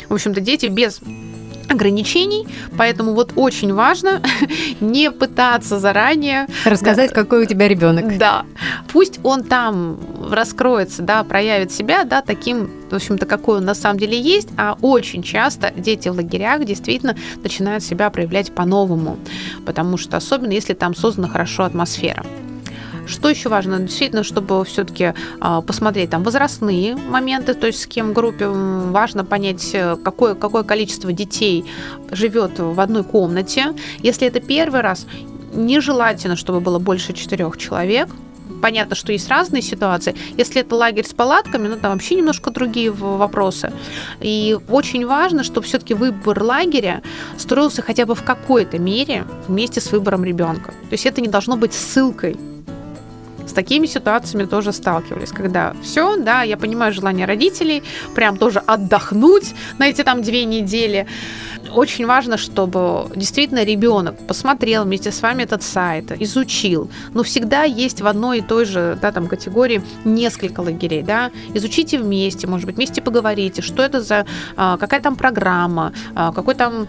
в 0.07 0.13
общем-то, 0.13 0.41
дети 0.41 0.67
без 0.67 1.01
ограничений, 1.69 2.47
поэтому 2.77 3.13
вот 3.13 3.33
очень 3.35 3.73
важно 3.73 4.21
не 4.79 5.11
пытаться 5.11 5.79
заранее 5.79 6.47
рассказать, 6.65 7.09
да, 7.09 7.15
какой 7.15 7.43
у 7.43 7.45
тебя 7.45 7.67
ребенок. 7.67 8.17
Да, 8.17 8.45
пусть 8.91 9.19
он 9.23 9.43
там 9.43 9.99
раскроется, 10.29 11.01
да, 11.01 11.23
проявит 11.23 11.71
себя, 11.71 12.03
да, 12.03 12.21
таким, 12.21 12.69
в 12.89 12.95
общем-то, 12.95 13.25
какой 13.25 13.57
он 13.57 13.65
на 13.65 13.75
самом 13.75 13.99
деле 13.99 14.19
есть, 14.19 14.49
а 14.57 14.77
очень 14.81 15.23
часто 15.23 15.71
дети 15.75 16.09
в 16.09 16.15
лагерях 16.15 16.65
действительно 16.65 17.15
начинают 17.43 17.83
себя 17.83 18.09
проявлять 18.09 18.51
по-новому, 18.53 19.17
потому 19.65 19.97
что 19.97 20.17
особенно 20.17 20.51
если 20.51 20.73
там 20.73 20.95
создана 20.95 21.27
хорошо 21.27 21.63
атмосфера. 21.63 22.25
Что 23.09 23.27
еще 23.27 23.49
важно? 23.49 23.79
Действительно, 23.79 24.23
чтобы 24.23 24.63
все-таки 24.65 25.13
а, 25.39 25.61
посмотреть 25.61 26.11
там 26.11 26.23
возрастные 26.23 26.95
моменты, 26.95 27.55
то 27.55 27.65
есть 27.65 27.81
с 27.81 27.87
кем 27.87 28.13
группе 28.13 28.47
важно 28.47 29.25
понять, 29.25 29.71
э, 29.73 29.95
какое, 30.03 30.35
какое 30.35 30.61
количество 30.61 31.11
детей 31.11 31.65
живет 32.11 32.59
в 32.59 32.79
одной 32.79 33.03
комнате. 33.03 33.73
Если 34.03 34.27
это 34.27 34.39
первый 34.39 34.81
раз, 34.81 35.07
нежелательно, 35.53 36.35
чтобы 36.35 36.59
было 36.59 36.77
больше 36.77 37.13
четырех 37.13 37.57
человек, 37.57 38.09
понятно, 38.61 38.95
что 38.95 39.11
есть 39.11 39.27
разные 39.27 39.63
ситуации. 39.63 40.15
Если 40.37 40.61
это 40.61 40.75
лагерь 40.75 41.05
с 41.05 41.13
палатками, 41.13 41.67
ну 41.67 41.77
там 41.77 41.93
вообще 41.93 42.13
немножко 42.13 42.51
другие 42.51 42.91
вопросы. 42.91 43.71
И 44.21 44.55
очень 44.69 45.07
важно, 45.07 45.43
чтобы 45.43 45.65
все-таки 45.65 45.95
выбор 45.95 46.43
лагеря 46.43 47.01
строился 47.37 47.81
хотя 47.81 48.05
бы 48.05 48.13
в 48.13 48.23
какой-то 48.23 48.77
мере 48.77 49.25
вместе 49.47 49.81
с 49.81 49.91
выбором 49.91 50.23
ребенка. 50.23 50.71
То 50.71 50.91
есть 50.91 51.07
это 51.07 51.21
не 51.21 51.27
должно 51.27 51.57
быть 51.57 51.73
ссылкой 51.73 52.37
с 53.49 53.53
такими 53.53 53.87
ситуациями 53.87 54.45
тоже 54.45 54.71
сталкивались, 54.71 55.31
когда 55.31 55.73
все, 55.81 56.17
да, 56.17 56.43
я 56.43 56.57
понимаю 56.57 56.93
желание 56.93 57.25
родителей, 57.25 57.83
прям 58.15 58.37
тоже 58.37 58.59
отдохнуть 58.59 59.55
на 59.77 59.87
эти 59.87 60.03
там 60.03 60.21
две 60.21 60.45
недели, 60.45 61.07
очень 61.73 62.05
важно, 62.05 62.37
чтобы 62.37 63.09
действительно 63.15 63.63
ребенок 63.63 64.15
посмотрел 64.27 64.83
вместе 64.83 65.11
с 65.11 65.21
вами 65.21 65.43
этот 65.43 65.63
сайт, 65.63 66.11
изучил. 66.21 66.89
Но 67.13 67.23
всегда 67.23 67.63
есть 67.63 68.01
в 68.01 68.07
одной 68.07 68.39
и 68.39 68.41
той 68.41 68.65
же 68.65 68.97
да, 69.01 69.11
там, 69.11 69.27
категории 69.27 69.81
несколько 70.05 70.61
лагерей. 70.61 71.03
Да? 71.03 71.31
Изучите 71.53 71.99
вместе, 71.99 72.47
может 72.47 72.65
быть, 72.65 72.75
вместе 72.75 73.01
поговорите, 73.01 73.61
что 73.61 73.83
это 73.83 74.01
за, 74.01 74.25
а, 74.55 74.77
какая 74.77 75.01
там 75.01 75.15
программа, 75.15 75.93
а, 76.15 76.31
какой 76.31 76.55
там 76.55 76.87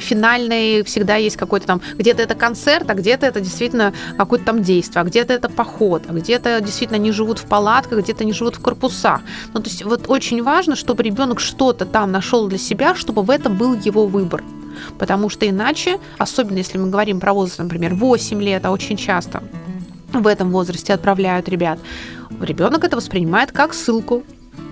финальный, 0.00 0.82
всегда 0.84 1.16
есть 1.16 1.36
какой-то 1.36 1.66
там, 1.66 1.80
где-то 1.96 2.22
это 2.22 2.34
концерт, 2.34 2.90
а 2.90 2.94
где-то 2.94 3.26
это 3.26 3.40
действительно 3.40 3.92
какое-то 4.16 4.44
там 4.44 4.62
действие, 4.62 5.02
а 5.02 5.04
где-то 5.04 5.32
это 5.32 5.48
поход, 5.48 5.89
а 5.96 6.12
где-то 6.12 6.60
действительно 6.60 6.96
они 6.96 7.12
живут 7.12 7.38
в 7.38 7.46
палатках, 7.46 8.00
где-то 8.00 8.24
они 8.24 8.32
живут 8.32 8.56
в 8.56 8.60
корпусах. 8.60 9.20
Ну, 9.52 9.60
то 9.60 9.68
есть 9.68 9.84
вот 9.84 10.04
очень 10.08 10.42
важно, 10.42 10.76
чтобы 10.76 11.02
ребенок 11.02 11.40
что-то 11.40 11.84
там 11.86 12.12
нашел 12.12 12.48
для 12.48 12.58
себя, 12.58 12.94
чтобы 12.94 13.22
в 13.22 13.30
этом 13.30 13.56
был 13.56 13.74
его 13.74 14.06
выбор. 14.06 14.42
Потому 14.98 15.28
что 15.28 15.48
иначе, 15.48 15.98
особенно 16.18 16.58
если 16.58 16.78
мы 16.78 16.90
говорим 16.90 17.20
про 17.20 17.32
возраст, 17.32 17.58
например, 17.58 17.94
8 17.94 18.42
лет, 18.42 18.64
а 18.64 18.70
очень 18.70 18.96
часто 18.96 19.42
в 20.12 20.26
этом 20.26 20.50
возрасте 20.50 20.92
отправляют 20.92 21.48
ребят, 21.48 21.78
ребенок 22.40 22.84
это 22.84 22.96
воспринимает 22.96 23.52
как 23.52 23.74
ссылку. 23.74 24.24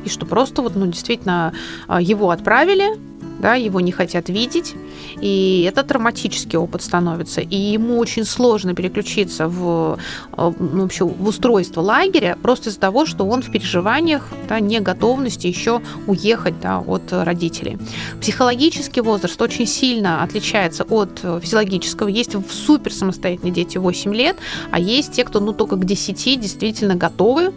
И 0.05 0.09
что 0.09 0.27
просто 0.27 0.63
вот, 0.63 0.77
ну, 0.77 0.87
действительно, 0.87 1.53
а, 1.87 2.01
его 2.01 2.31
отправили, 2.31 2.99
да, 3.39 3.55
его 3.55 3.81
не 3.81 3.93
хотят 3.93 4.29
видеть, 4.29 4.75
и 5.21 5.65
это 5.69 5.83
травматический 5.83 6.59
опыт 6.59 6.83
становится, 6.83 7.41
и 7.41 7.57
ему 7.57 7.99
очень 7.99 8.25
сложно 8.25 8.75
переключиться 8.75 9.49
в, 9.49 9.99
э, 10.37 10.53
ну, 10.59 10.83
вообще, 10.83 11.05
в 11.05 11.29
устройство 11.29 11.81
лагеря 11.81 12.37
просто 12.43 12.71
из-за 12.71 12.81
того, 12.81 13.07
что 13.07 13.25
он 13.25 13.43
в 13.43 13.51
переживаниях, 13.51 14.29
да, 14.49 14.61
не 14.61 14.81
готовности 14.81 15.47
еще 15.47 15.81
уехать 16.07 16.61
да, 16.61 16.81
от 16.81 17.13
родителей. 17.13 17.79
Психологический 18.21 19.01
возраст 19.01 19.41
очень 19.41 19.67
сильно 19.67 20.23
отличается 20.23 20.85
от 20.85 21.21
физиологического. 21.43 22.09
Есть 22.09 22.37
супер 22.51 22.93
самостоятельные 22.93 23.53
дети 23.53 23.79
8 23.79 24.15
лет, 24.15 24.37
а 24.71 24.79
есть 24.79 25.13
те, 25.13 25.25
кто 25.25 25.41
ну, 25.41 25.53
только 25.53 25.77
к 25.77 25.85
10 25.85 26.41
действительно 26.41 26.95
готовы 26.95 27.53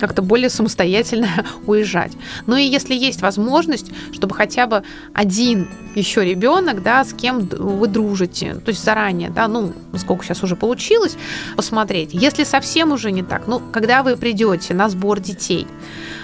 как-то 0.00 0.22
более 0.22 0.50
самостоятельно 0.50 1.28
уезжать. 1.66 2.12
Ну 2.46 2.56
и 2.56 2.64
если 2.64 2.94
есть 2.94 3.22
возможность, 3.22 3.92
чтобы 4.12 4.34
хотя 4.34 4.66
бы 4.66 4.82
один 5.12 5.68
еще 5.94 6.24
ребенок, 6.24 6.82
да, 6.82 7.04
с 7.04 7.12
кем 7.12 7.46
вы 7.46 7.86
дружите, 7.86 8.54
то 8.54 8.70
есть 8.70 8.82
заранее, 8.82 9.30
да, 9.30 9.48
ну, 9.48 9.72
сколько 9.96 10.24
сейчас 10.24 10.42
уже 10.42 10.56
получилось, 10.56 11.16
посмотреть. 11.56 12.10
Если 12.12 12.44
совсем 12.44 12.92
уже 12.92 13.12
не 13.12 13.22
так, 13.22 13.46
ну, 13.46 13.60
когда 13.60 14.02
вы 14.02 14.16
придете 14.16 14.74
на 14.74 14.88
сбор 14.88 15.20
детей, 15.20 15.66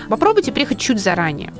попробуйте 0.08 0.52
приехать 0.52 0.78
чуть 0.78 1.00
заранее. 1.00 1.52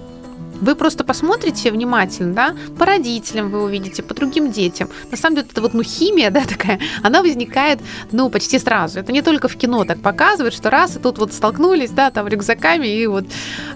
Вы 0.60 0.74
просто 0.74 1.04
посмотрите 1.04 1.70
внимательно, 1.70 2.34
да, 2.34 2.56
по 2.78 2.86
родителям 2.86 3.50
вы 3.50 3.62
увидите, 3.62 4.02
по 4.02 4.14
другим 4.14 4.50
детям. 4.50 4.88
На 5.10 5.16
самом 5.16 5.36
деле, 5.36 5.48
это 5.50 5.60
вот, 5.60 5.74
ну, 5.74 5.82
химия, 5.82 6.30
да, 6.36 6.44
такая, 6.44 6.80
она 7.02 7.22
возникает, 7.22 7.80
ну, 8.12 8.30
почти 8.30 8.58
сразу. 8.58 9.00
Это 9.00 9.12
не 9.12 9.22
только 9.22 9.48
в 9.48 9.56
кино 9.56 9.84
так 9.84 10.00
показывает, 10.00 10.54
что 10.54 10.70
раз, 10.70 10.96
и 10.96 10.98
тут 10.98 11.18
вот 11.18 11.32
столкнулись, 11.32 11.90
да, 11.90 12.10
там, 12.10 12.28
рюкзаками, 12.28 12.86
и 12.86 13.06
вот 13.06 13.24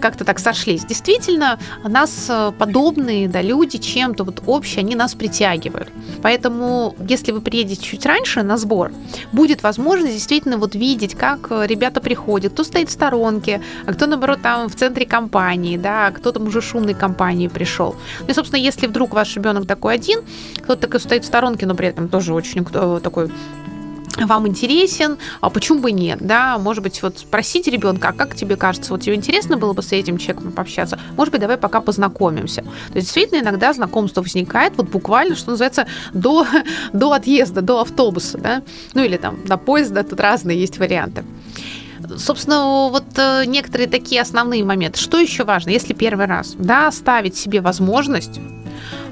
как-то 0.00 0.24
так 0.24 0.38
сошлись. 0.38 0.84
Действительно, 0.84 1.58
нас 1.84 2.26
э, 2.28 2.52
подобные, 2.58 3.28
да, 3.28 3.42
люди 3.42 3.78
чем-то 3.78 4.24
вот 4.24 4.42
общие, 4.46 4.80
они 4.80 4.94
нас 4.94 5.14
притягивают. 5.14 5.88
Поэтому, 6.22 6.94
если 7.08 7.32
вы 7.32 7.40
приедете 7.40 7.82
чуть 7.82 8.06
раньше 8.06 8.42
на 8.42 8.56
сбор, 8.56 8.92
будет 9.32 9.62
возможность 9.62 10.14
действительно 10.14 10.58
вот 10.58 10.74
видеть, 10.74 11.14
как 11.14 11.48
э, 11.50 11.66
ребята 11.66 12.00
приходят, 12.00 12.52
кто 12.52 12.64
стоит 12.64 12.88
в 12.88 12.92
сторонке, 12.92 13.60
а 13.86 13.92
кто, 13.92 14.06
наоборот, 14.06 14.40
там 14.42 14.68
в 14.68 14.76
центре 14.76 15.06
компании, 15.06 15.76
да, 15.76 16.06
а 16.06 16.10
кто 16.12 16.32
там 16.32 16.46
уже 16.46 16.60
шумной 16.70 16.94
компании 16.94 17.48
пришел. 17.48 17.96
Ну 18.20 18.26
и, 18.28 18.32
собственно, 18.32 18.60
если 18.60 18.86
вдруг 18.86 19.14
ваш 19.14 19.36
ребенок 19.36 19.66
такой 19.66 19.94
один, 19.94 20.20
кто-то 20.62 20.82
такой 20.82 21.00
стоит 21.00 21.24
в 21.24 21.26
сторонке, 21.26 21.66
но 21.66 21.74
при 21.74 21.88
этом 21.88 22.08
тоже 22.08 22.34
очень 22.34 22.64
такой 22.64 23.30
вам 24.16 24.46
интересен, 24.46 25.18
а 25.40 25.50
почему 25.50 25.80
бы 25.80 25.92
нет, 25.92 26.18
да, 26.20 26.58
может 26.58 26.82
быть, 26.82 27.02
вот 27.02 27.18
спросить 27.18 27.68
ребенка, 27.68 28.08
а 28.08 28.12
как 28.12 28.34
тебе 28.34 28.56
кажется, 28.56 28.92
вот 28.92 29.02
тебе 29.02 29.14
интересно 29.14 29.56
было 29.56 29.72
бы 29.72 29.82
с 29.82 29.92
этим 29.92 30.18
человеком 30.18 30.52
пообщаться, 30.52 30.98
может 31.16 31.32
быть, 31.32 31.40
давай 31.40 31.56
пока 31.56 31.80
познакомимся. 31.80 32.62
То 32.62 32.96
есть, 32.96 33.06
действительно, 33.06 33.40
иногда 33.40 33.72
знакомство 33.72 34.22
возникает 34.22 34.74
вот 34.76 34.88
буквально, 34.88 35.36
что 35.36 35.50
называется, 35.50 35.86
до, 36.12 36.46
до 36.92 37.12
отъезда, 37.12 37.62
до 37.62 37.80
автобуса, 37.80 38.38
да, 38.38 38.62
ну 38.94 39.04
или 39.04 39.16
там 39.16 39.38
до 39.46 39.56
поезда, 39.56 40.02
тут 40.02 40.20
разные 40.20 40.60
есть 40.60 40.78
варианты. 40.78 41.24
Собственно, 42.16 42.88
вот 42.90 42.99
э, 42.99 42.99
некоторые 43.46 43.88
такие 43.88 44.20
основные 44.20 44.64
моменты. 44.64 44.98
Что 45.00 45.18
еще 45.18 45.44
важно, 45.44 45.70
если 45.70 45.92
первый 45.94 46.26
раз, 46.26 46.54
да, 46.58 46.88
оставить 46.88 47.36
себе 47.36 47.60
возможность 47.60 48.40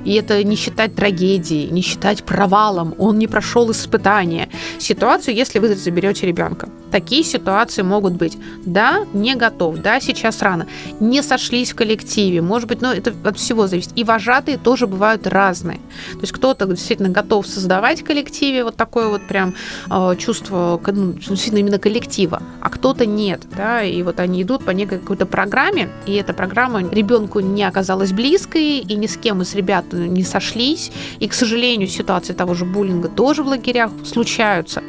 и 0.05 0.15
это 0.15 0.43
не 0.45 0.57
считать 0.57 0.95
трагедией, 0.95 1.71
не 1.71 1.83
считать 1.83 2.25
провалом, 2.25 2.95
он 2.99 3.19
не 3.19 3.27
прошел 3.27 3.71
испытание. 3.71 4.49
Ситуацию, 4.79 5.35
если 5.35 5.59
вы 5.59 5.75
заберете 5.75 6.27
ребенка. 6.27 6.69
Такие 6.91 7.23
ситуации 7.23 7.83
могут 7.83 8.15
быть. 8.15 8.39
Да, 8.65 9.05
не 9.13 9.35
готов, 9.35 9.79
да, 9.79 10.01
сейчас 10.01 10.41
рано. 10.43 10.67
Не 11.01 11.23
сошлись 11.23 11.73
в 11.73 11.77
коллективе, 11.77 12.41
может 12.41 12.69
быть, 12.69 12.81
но 12.81 12.93
это 12.93 13.13
от 13.25 13.37
всего 13.37 13.67
зависит. 13.67 13.93
И 13.95 14.05
вожатые 14.05 14.57
тоже 14.57 14.87
бывают 14.87 15.27
разные. 15.27 15.79
То 16.13 16.21
есть 16.23 16.33
кто-то 16.33 16.67
действительно 16.67 17.11
готов 17.11 17.47
создавать 17.47 18.01
в 18.01 18.05
коллективе 18.05 18.65
вот 18.65 18.77
такое 18.77 19.09
вот 19.09 19.27
прям 19.27 19.55
э, 19.91 20.17
чувство 20.19 20.81
ну, 20.87 21.13
действительно 21.13 21.59
именно 21.59 21.79
коллектива, 21.79 22.43
а 22.61 22.71
кто-то 22.71 23.07
нет, 23.07 23.43
да, 23.57 23.83
и 23.83 24.03
вот 24.03 24.21
они 24.21 24.43
идут 24.43 24.65
по 24.65 24.71
некой 24.71 24.99
какой-то 24.99 25.27
программе, 25.27 25.89
и 26.07 26.15
эта 26.15 26.33
программа 26.33 26.83
ребенку 26.89 27.41
не 27.41 27.65
оказалась 27.65 28.13
близкой, 28.13 28.79
и 28.79 28.95
ни 28.95 29.07
с 29.07 29.17
кем 29.17 29.43
из 29.43 29.55
ребят 29.55 29.88
не 29.93 30.25
сошлись. 30.25 30.91
И, 31.19 31.29
к 31.29 31.35
сожалению, 31.35 31.89
ситуации 31.89 32.33
того 32.33 32.55
же 32.55 32.65
буллинга 32.65 33.09
тоже 33.09 33.43
в 33.43 33.49
лагерях 33.49 33.91
случаются. 34.05 34.83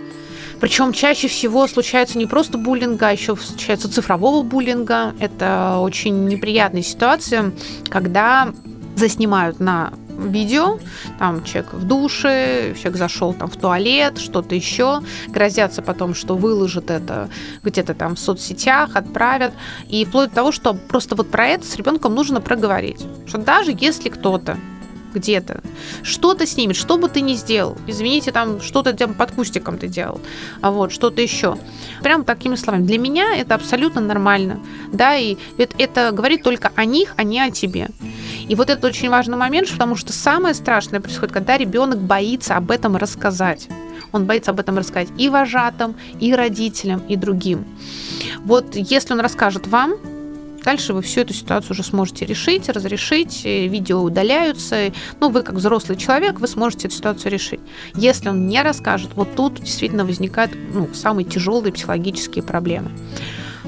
Причем 0.60 0.92
чаще 0.92 1.28
всего 1.28 1.68
случается 1.68 2.18
не 2.18 2.26
просто 2.26 2.58
буллинга, 2.58 3.08
а 3.08 3.12
еще 3.12 3.36
случается 3.38 3.90
цифрового 3.90 4.44
буллинга. 4.44 5.14
Это 5.20 5.78
очень 5.80 6.26
неприятная 6.26 6.82
ситуация, 6.82 7.54
когда 7.90 8.54
заснимают 8.96 9.60
на 9.60 9.94
видео, 10.20 10.80
там 11.18 11.44
человек 11.44 11.74
в 11.74 11.88
душе, 11.88 12.74
человек 12.76 12.98
зашел 12.98 13.34
там 13.34 13.50
в 13.50 13.56
туалет, 13.56 14.18
что-то 14.18 14.54
еще, 14.54 15.02
грозятся 15.28 15.82
потом, 15.82 16.14
что 16.14 16.36
выложат 16.36 16.92
это 16.92 17.30
где-то 17.64 17.94
там 17.94 18.16
в 18.16 18.20
соцсетях, 18.20 18.96
отправят, 18.96 19.54
и 19.88 20.04
вплоть 20.04 20.30
до 20.30 20.36
того, 20.36 20.52
что 20.52 20.74
просто 20.74 21.16
вот 21.16 21.32
про 21.32 21.48
это 21.48 21.66
с 21.66 21.76
ребенком 21.78 22.14
нужно 22.14 22.42
проговорить, 22.42 23.06
что 23.26 23.38
даже 23.38 23.74
если 23.80 24.10
кто-то 24.10 24.58
где-то, 25.14 25.62
что-то 26.04 26.46
снимет, 26.46 26.76
что 26.76 26.98
бы 26.98 27.10
ты 27.10 27.22
ни 27.22 27.34
сделал, 27.34 27.78
извините, 27.88 28.32
там 28.32 28.62
что-то 28.62 28.94
там 28.94 29.14
под 29.14 29.32
кустиком 29.32 29.78
ты 29.78 29.88
делал, 29.88 30.22
а 30.62 30.72
вот 30.72 30.92
что-то 30.92 31.22
еще. 31.22 31.58
Прям 32.02 32.24
такими 32.24 32.56
словами. 32.56 32.86
Для 32.86 32.98
меня 32.98 33.36
это 33.36 33.56
абсолютно 33.56 34.02
нормально, 34.02 34.60
да, 34.92 35.16
и 35.16 35.38
это, 35.58 35.76
это 35.78 36.12
говорит 36.12 36.44
только 36.44 36.72
о 36.76 36.86
них, 36.86 37.14
а 37.18 37.24
не 37.24 37.40
о 37.40 37.52
тебе. 37.52 37.90
И 38.48 38.56
вот 38.56 38.70
это 38.70 38.88
очень 38.88 39.10
важный 39.10 39.38
момент, 39.38 39.70
потому 39.70 39.96
что 39.96 40.12
самое 40.12 40.56
страшное 40.56 41.00
происходит, 41.00 41.34
когда 41.34 41.58
ребенок 41.58 42.00
боится 42.00 42.56
об 42.56 42.72
этом 42.72 42.96
рассказать. 42.96 43.68
Он 44.12 44.26
боится 44.26 44.52
об 44.52 44.60
этом 44.60 44.78
рассказать 44.78 45.10
и 45.18 45.30
вожатым, 45.30 45.96
и 46.20 46.34
родителям, 46.34 47.02
и 47.08 47.16
другим. 47.16 47.66
Вот 48.40 48.76
если 48.76 49.14
он 49.14 49.20
расскажет 49.20 49.68
вам, 49.68 49.94
Дальше 50.64 50.94
вы 50.94 51.02
всю 51.02 51.22
эту 51.22 51.34
ситуацию 51.34 51.72
уже 51.72 51.84
сможете 51.84 52.26
решить, 52.26 52.70
разрешить, 52.70 53.42
э, 53.46 53.68
видео 53.68 54.02
удаляются. 54.02 54.92
Ну, 55.20 55.30
вы 55.30 55.44
как 55.44 55.56
взрослый 55.56 55.98
человек, 55.98 56.40
вы 56.40 56.48
сможете 56.48 56.88
эту 56.88 56.96
ситуацию 56.96 57.32
решить. 57.32 57.60
Если 57.96 58.30
он 58.30 58.48
не 58.48 58.62
расскажет, 58.62 59.12
вот 59.16 59.36
тут 59.36 59.62
действительно 59.62 60.06
возникают 60.06 60.52
ну, 60.74 60.90
самые 60.94 61.26
тяжелые 61.26 61.74
психологические 61.74 62.44
проблемы. 62.44 62.92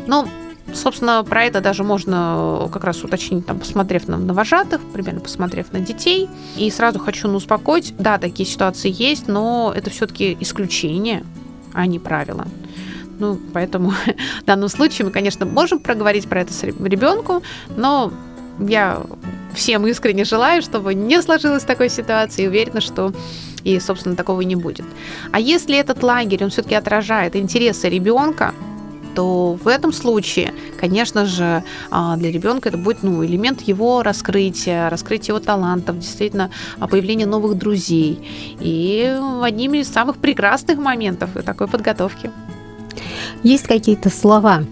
Но 0.07 0.27
Собственно, 0.73 1.23
про 1.23 1.43
это 1.43 1.59
даже 1.59 1.83
можно 1.83 2.69
как 2.71 2.83
раз 2.83 3.03
уточнить, 3.03 3.45
там, 3.45 3.59
посмотрев 3.59 4.07
на, 4.07 4.17
на 4.17 4.33
вожатых, 4.33 4.81
примерно 4.93 5.19
посмотрев 5.19 5.73
на 5.73 5.79
детей. 5.79 6.29
И 6.55 6.69
сразу 6.71 6.99
хочу 6.99 7.27
ну, 7.27 7.37
успокоить, 7.37 7.93
да, 7.97 8.17
такие 8.17 8.47
ситуации 8.47 8.89
есть, 8.89 9.27
но 9.27 9.73
это 9.75 9.89
все-таки 9.89 10.37
исключение, 10.39 11.25
а 11.73 11.85
не 11.85 11.99
правило. 11.99 12.47
Ну, 13.21 13.37
поэтому 13.53 13.91
в 14.41 14.45
данном 14.45 14.67
случае 14.67 15.05
мы, 15.05 15.11
конечно, 15.11 15.45
можем 15.45 15.77
проговорить 15.77 16.27
про 16.27 16.41
это 16.41 16.51
с 16.53 16.63
ребенку, 16.63 17.43
но 17.77 18.11
я 18.59 19.03
всем 19.53 19.85
искренне 19.85 20.25
желаю, 20.25 20.63
чтобы 20.63 20.95
не 20.95 21.21
сложилось 21.21 21.63
такой 21.63 21.89
ситуации, 21.89 22.45
и 22.45 22.47
уверена, 22.47 22.81
что 22.81 23.13
и, 23.63 23.79
собственно, 23.79 24.15
такого 24.15 24.41
не 24.41 24.55
будет. 24.55 24.85
А 25.31 25.39
если 25.39 25.77
этот 25.77 26.01
лагерь, 26.01 26.43
он 26.43 26.49
все-таки 26.49 26.73
отражает 26.73 27.35
интересы 27.35 27.89
ребенка, 27.89 28.55
то 29.13 29.59
в 29.63 29.67
этом 29.67 29.91
случае, 29.91 30.53
конечно 30.79 31.27
же, 31.27 31.63
а, 31.91 32.17
для 32.17 32.31
ребенка 32.31 32.69
это 32.69 32.77
будет 32.79 33.03
ну, 33.03 33.23
элемент 33.23 33.61
его 33.61 34.01
раскрытия, 34.01 34.89
раскрытия 34.89 35.35
его 35.35 35.45
талантов, 35.45 35.99
действительно 35.99 36.49
а, 36.79 36.87
появление 36.87 37.27
новых 37.27 37.55
друзей. 37.55 38.17
И 38.59 39.15
одним 39.43 39.75
из 39.75 39.89
самых 39.89 40.17
прекрасных 40.17 40.79
моментов 40.79 41.29
такой 41.45 41.67
подготовки. 41.67 42.31
Есть 43.43 43.67
какие-то 43.67 44.09
слова, 44.09 44.63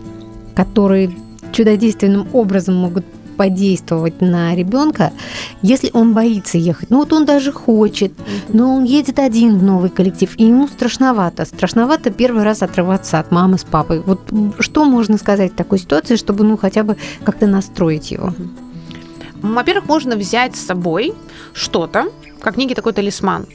которые 0.55 1.11
чудодейственным 1.51 2.27
образом 2.33 2.75
могут 2.75 3.05
подействовать 3.39 4.19
на 4.19 4.53
ребенка, 4.53 5.13
если 5.61 5.89
он 5.93 6.13
боится 6.13 6.57
ехать. 6.57 6.89
Ну 6.89 6.97
вот 6.97 7.13
он 7.13 7.25
даже 7.25 7.53
хочет, 7.53 8.11
но 8.49 8.75
он 8.75 8.83
едет 8.83 9.17
один 9.17 9.57
в 9.57 9.63
новый 9.63 9.89
коллектив, 9.89 10.29
и 10.35 10.43
ему 10.43 10.67
страшновато. 10.67 11.45
Страшновато 11.45 12.11
первый 12.11 12.43
раз 12.43 12.61
отрываться 12.61 13.17
от 13.17 13.31
мамы 13.31 13.57
с 13.57 13.63
папой. 13.63 14.01
Вот 14.05 14.19
что 14.59 14.83
можно 14.83 15.17
сказать 15.17 15.53
в 15.53 15.55
такой 15.55 15.79
ситуации, 15.79 16.17
чтобы 16.17 16.43
ну 16.43 16.57
хотя 16.57 16.83
бы 16.83 16.97
как-то 17.23 17.47
настроить 17.47 18.11
его? 18.11 18.33
Во-первых, 19.41 19.88
можно 19.88 20.17
взять 20.17 20.58
с 20.58 20.65
собой 20.65 21.13
что-то, 21.53 22.10
как 22.41 22.58
некий 22.58 22.75
такой 22.75 22.91
талисман. 22.91 23.45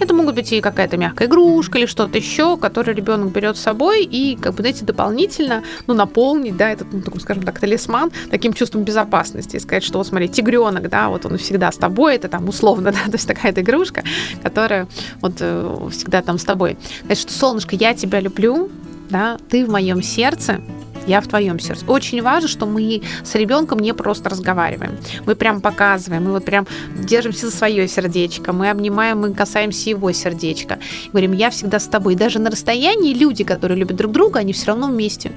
Это 0.00 0.14
могут 0.14 0.34
быть 0.34 0.52
и 0.52 0.60
какая-то 0.60 0.96
мягкая 0.96 1.28
игрушка 1.28 1.78
или 1.78 1.86
что-то 1.86 2.18
еще, 2.18 2.56
которое 2.56 2.92
ребенок 2.92 3.32
берет 3.32 3.56
с 3.56 3.60
собой 3.60 4.04
и, 4.04 4.36
как 4.36 4.54
бы, 4.54 4.62
знаете, 4.62 4.84
дополнительно, 4.84 5.62
ну, 5.86 5.94
наполнить, 5.94 6.56
да, 6.56 6.70
этот, 6.70 6.92
ну, 6.92 7.00
такой, 7.00 7.20
скажем 7.20 7.42
так, 7.42 7.58
талисман 7.58 8.10
таким 8.30 8.52
чувством 8.52 8.84
безопасности. 8.84 9.56
И 9.56 9.60
сказать, 9.60 9.84
что 9.84 9.98
вот 9.98 10.06
смотри, 10.06 10.28
тигренок, 10.28 10.88
да, 10.88 11.08
вот 11.08 11.26
он 11.26 11.38
всегда 11.38 11.70
с 11.72 11.76
тобой, 11.76 12.16
это 12.16 12.28
там 12.28 12.48
условно, 12.48 12.92
да, 12.92 13.04
то 13.06 13.12
есть 13.12 13.26
такая-то 13.26 13.60
игрушка, 13.60 14.02
которая 14.42 14.88
вот 15.20 15.34
э, 15.40 15.88
всегда 15.90 16.22
там 16.22 16.38
с 16.38 16.44
тобой. 16.44 16.76
Значит, 17.04 17.30
солнышко, 17.30 17.76
я 17.76 17.94
тебя 17.94 18.20
люблю, 18.20 18.70
да, 19.10 19.38
ты 19.48 19.64
в 19.64 19.70
моем 19.70 20.02
сердце, 20.02 20.60
я 21.06 21.20
в 21.20 21.28
твоем 21.28 21.58
сердце. 21.58 21.84
Очень 21.86 22.22
важно, 22.22 22.48
что 22.48 22.66
мы 22.66 23.02
с 23.24 23.34
ребенком 23.34 23.78
не 23.78 23.94
просто 23.94 24.28
разговариваем. 24.28 24.96
Мы 25.24 25.34
прям 25.34 25.60
показываем, 25.60 26.24
мы 26.24 26.32
вот 26.32 26.44
прям 26.44 26.66
держимся 26.98 27.48
за 27.48 27.56
свое 27.56 27.88
сердечко, 27.88 28.52
мы 28.52 28.70
обнимаем, 28.70 29.20
мы 29.20 29.34
касаемся 29.34 29.90
его 29.90 30.12
сердечка. 30.12 30.78
Говорим, 31.08 31.32
я 31.32 31.50
всегда 31.50 31.78
с 31.78 31.86
тобой. 31.86 32.14
Даже 32.14 32.38
на 32.38 32.50
расстоянии 32.50 33.14
люди, 33.14 33.44
которые 33.44 33.78
любят 33.78 33.96
друг 33.96 34.12
друга, 34.12 34.40
они 34.40 34.52
все 34.52 34.66
равно 34.66 34.88
вместе. 34.88 35.32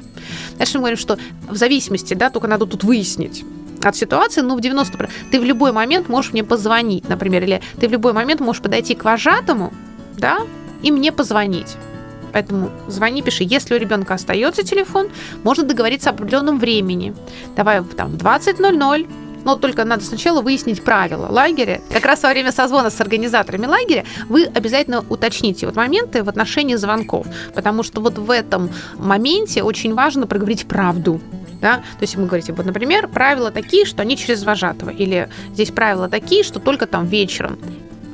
Дальше 0.57 0.73
мы 0.75 0.81
говорим, 0.81 0.97
что 0.97 1.17
в 1.49 1.55
зависимости, 1.55 2.13
да, 2.13 2.29
только 2.29 2.47
надо 2.47 2.65
тут 2.65 2.83
выяснить, 2.83 3.43
от 3.83 3.95
ситуации, 3.95 4.41
ну, 4.41 4.57
в 4.57 4.59
90%. 4.59 5.09
Ты 5.31 5.39
в 5.39 5.43
любой 5.43 5.71
момент 5.71 6.09
можешь 6.09 6.33
мне 6.33 6.43
позвонить, 6.43 7.07
например, 7.07 7.43
или 7.43 7.61
ты 7.79 7.87
в 7.87 7.91
любой 7.91 8.13
момент 8.13 8.41
можешь 8.41 8.61
подойти 8.61 8.95
к 8.95 9.05
вожатому, 9.05 9.73
да, 10.17 10.39
и 10.81 10.91
мне 10.91 11.11
позвонить. 11.11 11.77
Поэтому 12.31 12.69
звони, 12.87 13.21
пиши. 13.21 13.43
Если 13.43 13.75
у 13.75 13.77
ребенка 13.77 14.13
остается 14.13 14.63
телефон, 14.63 15.09
можно 15.43 15.63
договориться 15.63 16.09
об 16.09 16.17
определенном 16.17 16.59
времени. 16.59 17.13
Давай 17.55 17.83
там 17.95 18.11
в 18.11 18.17
20.00 18.17 19.07
но 19.43 19.55
только 19.55 19.85
надо 19.85 20.03
сначала 20.03 20.41
выяснить 20.41 20.83
правила 20.83 21.27
лагеря. 21.29 21.81
Как 21.91 22.05
раз 22.05 22.23
во 22.23 22.29
время 22.29 22.51
созвона 22.51 22.89
с 22.89 22.99
организаторами 22.99 23.65
лагеря 23.65 24.05
вы 24.27 24.43
обязательно 24.43 25.03
уточните 25.09 25.65
вот 25.65 25.75
моменты 25.75 26.23
в 26.23 26.29
отношении 26.29 26.75
звонков, 26.75 27.27
потому 27.55 27.83
что 27.83 28.01
вот 28.01 28.17
в 28.17 28.31
этом 28.31 28.69
моменте 28.95 29.63
очень 29.63 29.93
важно 29.93 30.27
проговорить 30.27 30.67
правду. 30.67 31.21
Да? 31.61 31.77
То 31.77 32.01
есть 32.01 32.15
мы 32.15 32.25
говорите, 32.25 32.53
вот, 32.53 32.65
например, 32.65 33.07
правила 33.09 33.51
такие, 33.51 33.85
что 33.85 34.01
они 34.01 34.15
через 34.17 34.43
вожатого, 34.43 34.89
или 34.89 35.29
здесь 35.51 35.71
правила 35.71 36.07
такие, 36.07 36.43
что 36.43 36.59
только 36.59 36.85
там 36.85 37.05
вечером. 37.05 37.59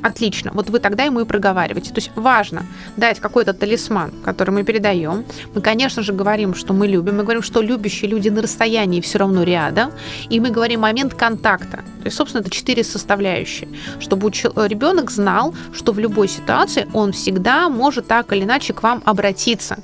Отлично. 0.06 0.52
Вот 0.54 0.70
вы 0.70 0.78
тогда 0.78 1.02
ему 1.02 1.20
и 1.20 1.24
проговариваете. 1.24 1.90
То 1.90 1.98
есть 1.98 2.12
важно 2.14 2.62
дать 2.96 3.18
какой-то 3.18 3.52
талисман, 3.52 4.12
который 4.24 4.50
мы 4.50 4.62
передаем. 4.62 5.24
Мы, 5.52 5.60
конечно 5.60 6.02
же, 6.02 6.12
говорим, 6.12 6.54
что 6.54 6.72
мы 6.72 6.86
любим. 6.86 7.16
Мы 7.16 7.24
говорим, 7.24 7.42
что 7.42 7.60
любящие 7.60 8.08
люди 8.10 8.28
на 8.28 8.40
расстоянии 8.40 9.00
все 9.00 9.18
равно 9.18 9.42
рядом. 9.42 9.90
И 10.30 10.38
мы 10.38 10.50
говорим 10.50 10.80
момент 10.80 11.14
контакта. 11.14 11.78
То 11.78 12.04
есть, 12.04 12.16
собственно, 12.16 12.42
это 12.42 12.50
четыре 12.50 12.84
составляющие. 12.84 13.68
Чтобы 13.98 14.30
ребенок 14.68 15.10
знал, 15.10 15.54
что 15.72 15.92
в 15.92 15.98
любой 15.98 16.28
ситуации 16.28 16.86
он 16.92 17.10
всегда 17.10 17.68
может 17.68 18.06
так 18.06 18.32
или 18.32 18.44
иначе 18.44 18.74
к 18.74 18.84
вам 18.84 19.02
обратиться 19.04 19.76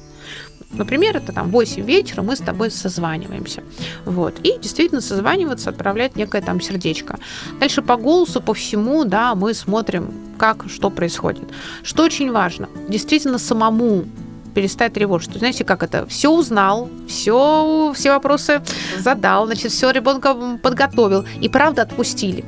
Например, 0.72 1.16
это 1.16 1.32
там 1.32 1.50
8 1.50 1.82
вечера 1.84 2.22
мы 2.22 2.34
с 2.34 2.40
тобой 2.40 2.70
созваниваемся. 2.70 3.62
Вот. 4.04 4.34
И 4.42 4.58
действительно 4.58 5.00
созваниваться, 5.00 5.70
отправлять 5.70 6.16
некое 6.16 6.42
там 6.42 6.60
сердечко. 6.60 7.18
Дальше 7.60 7.82
по 7.82 7.96
голосу, 7.96 8.40
по 8.40 8.54
всему, 8.54 9.04
да, 9.04 9.34
мы 9.34 9.54
смотрим, 9.54 10.12
как, 10.38 10.64
что 10.68 10.90
происходит. 10.90 11.44
Что 11.82 12.04
очень 12.04 12.32
важно, 12.32 12.68
действительно 12.88 13.38
самому 13.38 14.04
перестать 14.54 14.92
тревожиться. 14.92 15.38
Знаете, 15.38 15.64
как 15.64 15.82
это? 15.82 16.06
Все 16.06 16.30
узнал, 16.30 16.88
все, 17.08 17.92
все 17.94 18.10
вопросы 18.10 18.62
задал, 18.98 19.46
значит, 19.46 19.72
все 19.72 19.90
ребенка 19.90 20.34
подготовил. 20.62 21.24
И 21.40 21.48
правда 21.48 21.82
отпустили. 21.82 22.44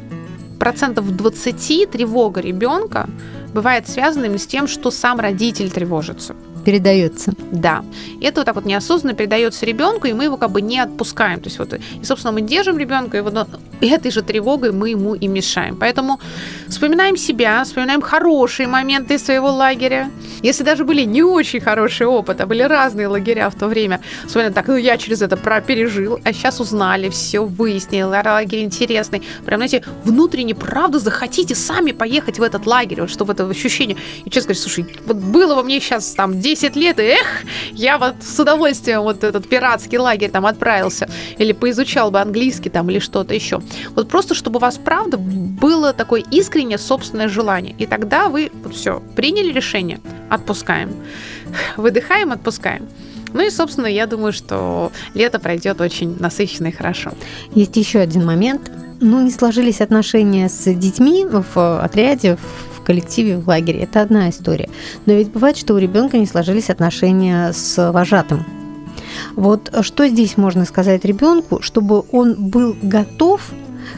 Процентов 0.59 1.15
20 1.17 1.91
тревога 1.91 2.41
ребенка 2.41 3.09
бывает 3.53 3.89
связана 3.89 4.39
с 4.39 4.47
тем, 4.47 4.67
что 4.67 4.91
сам 4.91 5.21
родитель 5.21 5.71
тревожится 5.71 6.35
передается. 6.65 7.33
Да. 7.53 7.85
Это 8.21 8.41
вот 8.41 8.47
так 8.47 8.55
вот 8.55 8.65
неосознанно 8.65 9.15
передается 9.15 9.67
ребенку, 9.67 10.07
и 10.07 10.13
мы 10.13 10.25
его 10.25 10.37
как 10.37 10.51
бы 10.51 10.63
не 10.63 10.79
отпускаем. 10.79 11.41
То 11.41 11.49
есть 11.49 11.59
вот, 11.59 11.73
и, 11.75 12.05
собственно, 12.05 12.33
мы 12.33 12.41
держим 12.41 12.79
ребенка, 12.79 13.19
и 13.19 13.21
вот 13.21 13.35
этой 13.81 14.11
же 14.11 14.23
тревогой 14.23 14.73
мы 14.73 14.91
ему 14.91 15.15
и 15.15 15.29
мешаем. 15.29 15.77
Поэтому 15.77 16.21
вспоминаем 16.69 17.17
себя, 17.17 17.63
вспоминаем 17.65 18.01
хорошие 18.01 18.67
моменты 18.67 19.19
своего 19.19 19.51
лагеря. 19.51 20.11
Если 20.43 20.65
даже 20.65 20.85
были 20.85 21.05
не 21.05 21.23
очень 21.23 21.61
хорошие 21.61 22.09
опыты, 22.09 22.43
а 22.43 22.47
были 22.47 22.63
разные 22.63 23.09
лагеря 23.09 23.51
в 23.51 23.55
то 23.55 23.67
время, 23.67 24.01
вспоминаем 24.27 24.55
так, 24.55 24.69
ну 24.69 24.77
я 24.77 24.97
через 24.97 25.23
это 25.23 25.37
пережил, 25.61 26.19
а 26.25 26.33
сейчас 26.33 26.61
узнали, 26.61 27.09
все 27.09 27.41
выяснили, 27.41 28.03
лагерь 28.03 28.65
интересный. 28.65 29.23
Прям, 29.45 29.59
знаете, 29.59 29.85
внутренне, 30.05 30.55
правда, 30.55 30.99
захотите 30.99 31.55
сами 31.55 31.93
поехать 31.93 32.39
в 32.39 32.43
этот 32.43 32.67
лагерь, 32.67 33.01
вот 33.01 33.11
чтобы 33.11 33.33
это 33.33 33.49
ощущение. 33.49 33.97
И 34.25 34.31
честно 34.31 34.55
сказать, 34.55 34.63
слушай, 34.63 34.87
вот 35.07 35.17
было 35.17 35.55
во 35.55 35.63
мне 35.63 35.81
сейчас 35.81 36.13
там 36.13 36.41
10 36.41 36.54
10 36.55 36.77
лет, 36.77 37.01
и 37.01 37.03
эх, 37.03 37.43
я 37.73 37.99
вот 37.99 38.15
с 38.23 38.39
удовольствием 38.39 39.03
вот 39.03 39.25
этот 39.25 39.49
пиратский 39.49 39.99
лагерь 39.99 40.31
там 40.31 40.47
отправился, 40.47 41.09
или 41.37 41.53
поизучал 41.53 42.11
бы 42.11 42.21
английский 42.21 42.71
там, 42.71 42.89
или 42.91 43.01
что-то 43.01 43.35
еще. 43.35 43.61
Вот 43.91 44.09
просто, 44.09 44.35
чтобы 44.35 44.59
у 44.59 44.61
вас, 44.61 44.79
правда, 44.79 45.19
было 45.19 45.93
такое 45.93 46.23
искреннее 46.31 46.79
собственное 46.79 47.29
желание. 47.29 47.75
И 47.79 47.87
тогда 47.87 48.29
вы 48.29 48.51
вот 48.63 48.75
все, 48.75 49.03
приняли 49.17 49.53
решение, 49.53 50.01
отпускаем. 50.31 50.95
Выдыхаем, 51.77 52.31
отпускаем. 52.33 52.89
Ну 53.33 53.45
и, 53.45 53.51
собственно, 53.51 53.87
я 53.87 54.07
думаю, 54.07 54.33
что 54.33 54.93
лето 55.15 55.41
пройдет 55.41 55.81
очень 55.81 56.17
насыщенно 56.21 56.69
и 56.69 56.73
хорошо. 56.73 57.11
Есть 57.53 57.77
еще 57.77 57.99
один 57.99 58.25
момент. 58.25 58.71
Ну, 59.01 59.21
не 59.21 59.33
сложились 59.33 59.81
отношения 59.81 60.49
с 60.49 60.73
детьми 60.73 61.27
в 61.27 61.83
отряде, 61.83 62.39
коллективе, 62.85 63.39
в 63.39 63.49
лагере. 63.49 63.81
Это 63.81 64.01
одна 64.01 64.31
история. 64.31 64.69
Но 65.07 65.15
ведь 65.15 65.31
бывает, 65.31 65.57
что 65.57 65.75
у 65.75 65.79
ребенка 65.79 66.19
не 66.19 66.27
сложились 66.27 66.71
отношения 66.71 67.53
с 67.53 67.93
вожатым. 67.93 68.45
Вот 69.35 69.73
что 69.83 70.09
здесь 70.09 70.37
можно 70.37 70.65
сказать 70.65 71.05
ребенку, 71.05 71.61
чтобы 71.63 72.05
он 72.13 72.35
был 72.35 72.77
готов 72.83 73.51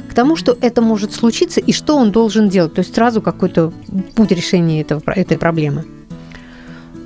к 0.09 0.14
тому, 0.14 0.37
что 0.37 0.57
это 0.61 0.83
может 0.83 1.12
случиться 1.12 1.61
и 1.61 1.72
что 1.72 1.96
он 1.96 2.11
должен 2.11 2.49
делать. 2.49 2.75
То 2.75 2.81
есть 2.81 2.94
сразу 2.94 3.20
какой-то 3.20 3.72
путь 4.14 4.31
решения 4.31 4.81
этого, 4.81 5.03
этой 5.07 5.38
проблемы. 5.38 5.85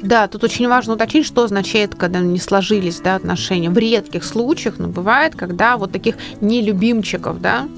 Да, 0.02 0.28
тут 0.28 0.44
очень 0.44 0.66
важно 0.66 0.94
уточнить, 0.94 1.26
что 1.26 1.44
означает, 1.44 1.94
когда 1.94 2.20
не 2.20 2.38
сложились 2.38 3.00
да, 3.00 3.16
отношения. 3.16 3.68
В 3.68 3.76
редких 3.76 4.24
случаях, 4.24 4.78
но 4.78 4.88
бывает, 4.88 5.34
когда 5.34 5.76
вот 5.76 5.92
таких 5.92 6.16
нелюбимчиков, 6.40 7.40
да, 7.40 7.68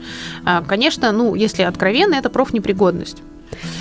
а, 0.45 0.63
конечно, 0.63 1.11
ну, 1.11 1.35
если 1.35 1.63
откровенно, 1.63 2.15
это 2.15 2.31
профнепригодность. 2.31 3.23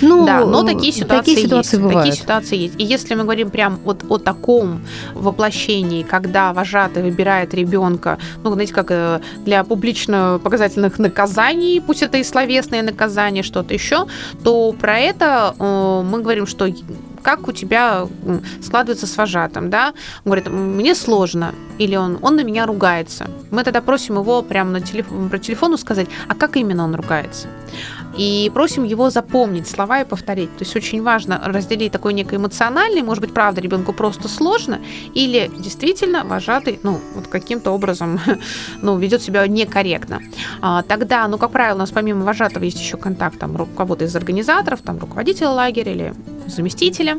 Ну, 0.00 0.26
да, 0.26 0.44
но 0.44 0.62
такие 0.62 0.92
ситуации, 0.92 1.34
такие 1.34 1.46
ситуации 1.46 1.76
есть. 1.76 1.82
Бывают. 1.82 2.10
Такие 2.10 2.22
ситуации 2.22 2.56
есть. 2.56 2.74
И 2.78 2.84
если 2.84 3.14
мы 3.14 3.22
говорим 3.22 3.50
прям 3.50 3.78
вот 3.84 4.04
о 4.08 4.18
таком 4.18 4.82
воплощении, 5.14 6.02
когда 6.02 6.52
вожатый 6.52 7.02
выбирает 7.02 7.54
ребенка, 7.54 8.18
ну, 8.42 8.52
знаете, 8.52 8.74
как 8.74 8.90
э, 8.90 9.20
для 9.44 9.64
публично 9.64 10.40
показательных 10.42 10.98
наказаний, 10.98 11.80
пусть 11.80 12.02
это 12.02 12.18
и 12.18 12.24
словесные 12.24 12.82
наказания, 12.82 13.42
что-то 13.42 13.74
еще, 13.74 14.06
то 14.42 14.72
про 14.72 14.98
это 14.98 15.54
э, 15.58 16.02
мы 16.04 16.20
говорим, 16.20 16.46
что 16.46 16.68
как 17.22 17.48
у 17.48 17.52
тебя 17.52 18.08
складывается 18.60 19.06
с 19.06 19.16
вожатым, 19.16 19.70
да? 19.70 19.92
Он 20.24 20.32
говорит, 20.32 20.48
мне 20.48 20.94
сложно, 20.94 21.54
или 21.78 21.96
он, 21.96 22.18
он 22.20 22.36
на 22.36 22.42
меня 22.42 22.66
ругается. 22.66 23.30
Мы 23.50 23.62
тогда 23.64 23.80
просим 23.80 24.18
его 24.18 24.42
прямо 24.42 24.70
на 24.70 24.80
телефон, 24.80 25.28
про 25.28 25.38
телефону 25.38 25.76
сказать, 25.76 26.08
а 26.28 26.34
как 26.34 26.56
именно 26.56 26.84
он 26.84 26.94
ругается? 26.94 27.46
И 28.16 28.50
просим 28.54 28.84
его 28.84 29.10
запомнить 29.10 29.68
слова 29.68 30.00
и 30.00 30.04
повторить. 30.04 30.50
То 30.56 30.64
есть 30.64 30.76
очень 30.76 31.02
важно 31.02 31.40
разделить 31.44 31.92
такой 31.92 32.12
некий 32.12 32.36
эмоциональный, 32.36 33.02
может 33.02 33.22
быть, 33.22 33.32
правда, 33.34 33.60
ребенку 33.60 33.92
просто 33.92 34.28
сложно, 34.28 34.80
или 35.14 35.50
действительно 35.58 36.24
вожатый, 36.24 36.78
ну, 36.82 37.00
вот 37.14 37.28
каким-то 37.28 37.70
образом, 37.70 38.20
ну, 38.82 38.98
ведет 38.98 39.22
себя 39.22 39.46
некорректно. 39.46 40.20
А, 40.60 40.82
тогда, 40.82 41.26
ну, 41.28 41.38
как 41.38 41.50
правило, 41.52 41.76
у 41.76 41.78
нас 41.78 41.90
помимо 41.90 42.24
вожатого 42.24 42.64
есть 42.64 42.78
еще 42.78 42.96
контакт 42.96 43.38
там 43.38 43.66
кого-то 43.76 44.04
из 44.04 44.14
организаторов, 44.14 44.82
там 44.82 44.98
руководителя 44.98 45.50
лагеря 45.50 45.92
или 45.92 46.14
заместителя. 46.46 47.18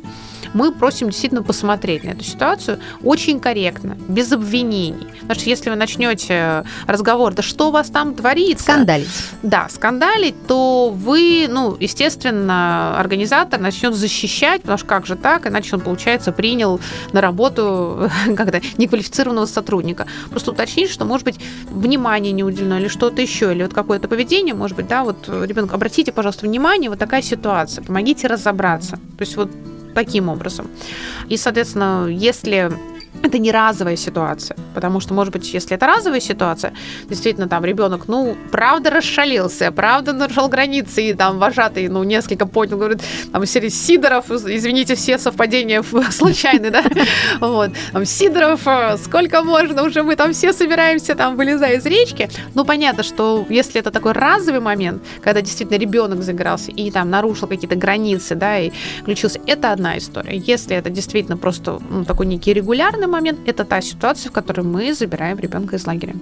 Мы 0.53 0.71
просим 0.71 1.09
действительно 1.09 1.41
посмотреть 1.41 2.03
на 2.03 2.11
эту 2.11 2.23
ситуацию 2.23 2.79
очень 3.03 3.39
корректно, 3.39 3.97
без 4.07 4.31
обвинений. 4.31 5.07
Потому 5.21 5.39
что 5.39 5.49
если 5.49 5.69
вы 5.69 5.75
начнете 5.75 6.63
разговор, 6.85 7.33
да 7.33 7.41
что 7.41 7.69
у 7.69 7.71
вас 7.71 7.89
там 7.89 8.13
творится? 8.13 8.63
Скандалить. 8.63 9.07
Да, 9.41 9.67
скандалить, 9.69 10.35
то 10.47 10.89
вы, 10.89 11.47
ну, 11.49 11.75
естественно, 11.79 12.99
организатор 12.99 13.59
начнет 13.59 13.95
защищать, 13.95 14.61
потому 14.61 14.77
что 14.77 14.87
как 14.87 15.05
же 15.05 15.15
так, 15.15 15.47
иначе 15.47 15.75
он, 15.75 15.81
получается, 15.81 16.31
принял 16.31 16.79
на 17.13 17.21
работу 17.21 18.11
как-то 18.35 18.61
неквалифицированного 18.77 19.45
сотрудника. 19.45 20.07
Просто 20.29 20.51
уточнить, 20.51 20.89
что, 20.89 21.05
может 21.05 21.25
быть, 21.25 21.39
внимание 21.69 22.31
не 22.31 22.43
уделено 22.43 22.79
или 22.79 22.87
что-то 22.89 23.21
еще, 23.21 23.53
или 23.53 23.63
вот 23.63 23.73
какое-то 23.73 24.07
поведение, 24.07 24.53
может 24.53 24.77
быть, 24.77 24.87
да, 24.87 25.03
вот, 25.03 25.27
ребенок, 25.27 25.73
обратите, 25.73 26.11
пожалуйста, 26.11 26.45
внимание, 26.45 26.89
вот 26.89 26.99
такая 26.99 27.21
ситуация, 27.21 27.83
помогите 27.83 28.27
разобраться. 28.27 28.97
То 29.17 29.21
есть 29.23 29.35
вот 29.35 29.49
таким 29.93 30.29
образом. 30.29 30.67
И, 31.29 31.37
соответственно, 31.37 32.07
если 32.09 32.71
это 33.21 33.37
не 33.37 33.51
разовая 33.51 33.95
ситуация, 33.95 34.57
потому 34.73 34.99
что, 34.99 35.13
может 35.13 35.33
быть, 35.33 35.53
если 35.53 35.75
это 35.75 35.87
разовая 35.87 36.19
ситуация, 36.19 36.73
действительно, 37.09 37.47
там 37.47 37.63
ребенок, 37.65 38.07
ну, 38.07 38.35
правда 38.51 38.89
расшалился, 38.89 39.71
правда 39.71 40.13
нарушал 40.13 40.49
границы, 40.49 41.09
и 41.09 41.13
там 41.13 41.39
вожатый, 41.39 41.87
ну, 41.87 42.03
несколько 42.03 42.45
поднял, 42.45 42.77
говорит, 42.77 43.01
там, 43.31 43.45
серии 43.45 43.69
Сидоров, 43.69 44.31
извините, 44.31 44.95
все 44.95 45.17
совпадения 45.17 45.83
случайные, 46.11 46.71
да, 46.71 46.83
вот, 47.39 47.71
там, 47.91 48.05
Сидоров, 48.05 48.61
сколько 49.03 49.43
можно, 49.43 49.83
уже 49.83 50.03
мы 50.03 50.15
там 50.15 50.33
все 50.33 50.53
собираемся, 50.53 51.15
там, 51.15 51.35
вылезая 51.35 51.77
из 51.77 51.85
речки, 51.85 52.29
ну, 52.55 52.65
понятно, 52.65 53.03
что 53.03 53.45
если 53.49 53.79
это 53.79 53.91
такой 53.91 54.13
разовый 54.13 54.59
момент, 54.59 55.03
когда 55.21 55.41
действительно 55.41 55.77
ребенок 55.77 56.23
загорался 56.23 56.71
и 56.71 56.91
там 56.91 57.09
нарушил 57.09 57.47
какие-то 57.47 57.75
границы, 57.75 58.35
да, 58.35 58.59
и 58.59 58.71
включился, 59.01 59.39
это 59.45 59.71
одна 59.71 59.97
история. 59.97 60.37
Если 60.37 60.75
это 60.75 60.89
действительно 60.89 61.37
просто 61.37 61.79
ну, 61.89 62.05
такой 62.05 62.25
некий 62.25 62.53
регулярный 62.53 63.02
момент– 63.07 63.39
это 63.45 63.65
та 63.65 63.81
ситуация, 63.81 64.29
в 64.29 64.33
которой 64.33 64.61
мы 64.61 64.93
забираем 64.93 65.39
ребенка 65.39 65.75
из 65.75 65.85
лагеря. 65.85 66.15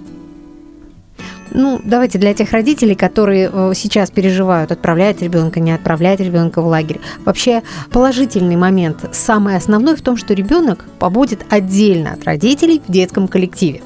Ну, 1.54 1.80
давайте 1.84 2.18
для 2.18 2.32
тех 2.32 2.50
родителей, 2.52 2.94
которые 2.94 3.50
э, 3.52 3.72
сейчас 3.74 4.10
переживают, 4.10 4.72
отправлять 4.72 5.20
ребенка, 5.20 5.60
не 5.60 5.72
отправлять 5.72 6.20
ребенка 6.20 6.62
в 6.62 6.66
лагерь. 6.66 7.00
Вообще 7.24 7.62
положительный 7.90 8.56
момент, 8.56 9.04
самый 9.12 9.56
основной 9.56 9.96
в 9.96 10.02
том, 10.02 10.16
что 10.16 10.32
ребенок 10.32 10.84
побудет 10.98 11.44
отдельно 11.50 12.14
от 12.14 12.24
родителей 12.24 12.80
в 12.86 12.90
детском 12.90 13.28
коллективе. 13.28 13.82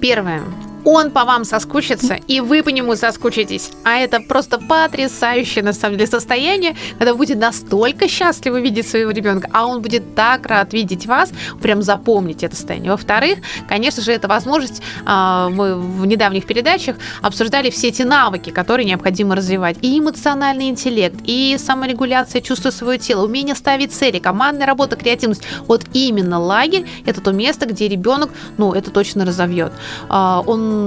Первое 0.00 0.42
он 0.86 1.10
по 1.10 1.24
вам 1.24 1.44
соскучится, 1.44 2.14
и 2.14 2.38
вы 2.38 2.62
по 2.62 2.68
нему 2.68 2.94
соскучитесь. 2.94 3.70
А 3.84 3.96
это 3.98 4.20
просто 4.20 4.58
потрясающее, 4.58 5.64
на 5.64 5.72
самом 5.72 5.98
деле, 5.98 6.08
состояние, 6.08 6.76
когда 6.96 7.12
вы 7.12 7.18
будете 7.18 7.36
настолько 7.36 8.06
счастливы 8.08 8.60
видеть 8.60 8.88
своего 8.88 9.10
ребенка, 9.10 9.50
а 9.52 9.66
он 9.66 9.82
будет 9.82 10.14
так 10.14 10.46
рад 10.46 10.72
видеть 10.72 11.06
вас, 11.06 11.32
прям 11.60 11.82
запомните 11.82 12.46
это 12.46 12.54
состояние. 12.54 12.92
Во-вторых, 12.92 13.40
конечно 13.68 14.00
же, 14.00 14.12
это 14.12 14.28
возможность, 14.28 14.80
а, 15.04 15.48
мы 15.48 15.74
в 15.74 16.06
недавних 16.06 16.46
передачах 16.46 16.96
обсуждали 17.20 17.70
все 17.70 17.88
эти 17.88 18.02
навыки, 18.02 18.50
которые 18.50 18.86
необходимо 18.86 19.34
развивать. 19.34 19.78
И 19.82 19.98
эмоциональный 19.98 20.68
интеллект, 20.68 21.16
и 21.24 21.56
саморегуляция 21.58 22.40
чувства 22.40 22.70
своего 22.70 22.96
тела, 22.96 23.24
умение 23.24 23.56
ставить 23.56 23.92
цели, 23.92 24.20
командная 24.20 24.68
работа, 24.68 24.94
креативность. 24.94 25.42
Вот 25.66 25.82
именно 25.92 26.38
лагерь– 26.38 26.86
это 27.06 27.20
то 27.20 27.32
место, 27.32 27.66
где 27.66 27.88
ребенок, 27.88 28.30
ну, 28.56 28.72
это 28.72 28.92
точно 28.92 29.24
разовьет. 29.24 29.72
А, 30.08 30.44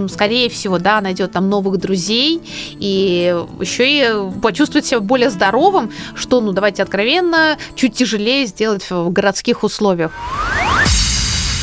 скорее 0.10 0.50
всего, 0.50 0.80
да, 0.80 1.02
найдет 1.02 1.32
там 1.32 1.50
новых 1.50 1.78
друзей 1.78 2.42
и 2.80 3.36
еще 3.60 3.90
и 3.90 4.40
почувствует 4.42 4.86
себя 4.86 5.00
более 5.00 5.30
здоровым, 5.30 5.92
что, 6.16 6.42
ну, 6.42 6.52
давайте 6.52 6.84
откровенно, 6.84 7.58
чуть 7.76 7.94
тяжелее 7.94 8.46
сделать 8.46 8.90
в 8.90 9.10
городских 9.12 9.64
условиях. 9.64 10.12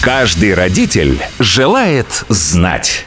Каждый 0.00 0.54
родитель 0.54 1.20
желает 1.38 2.24
знать. 2.28 3.06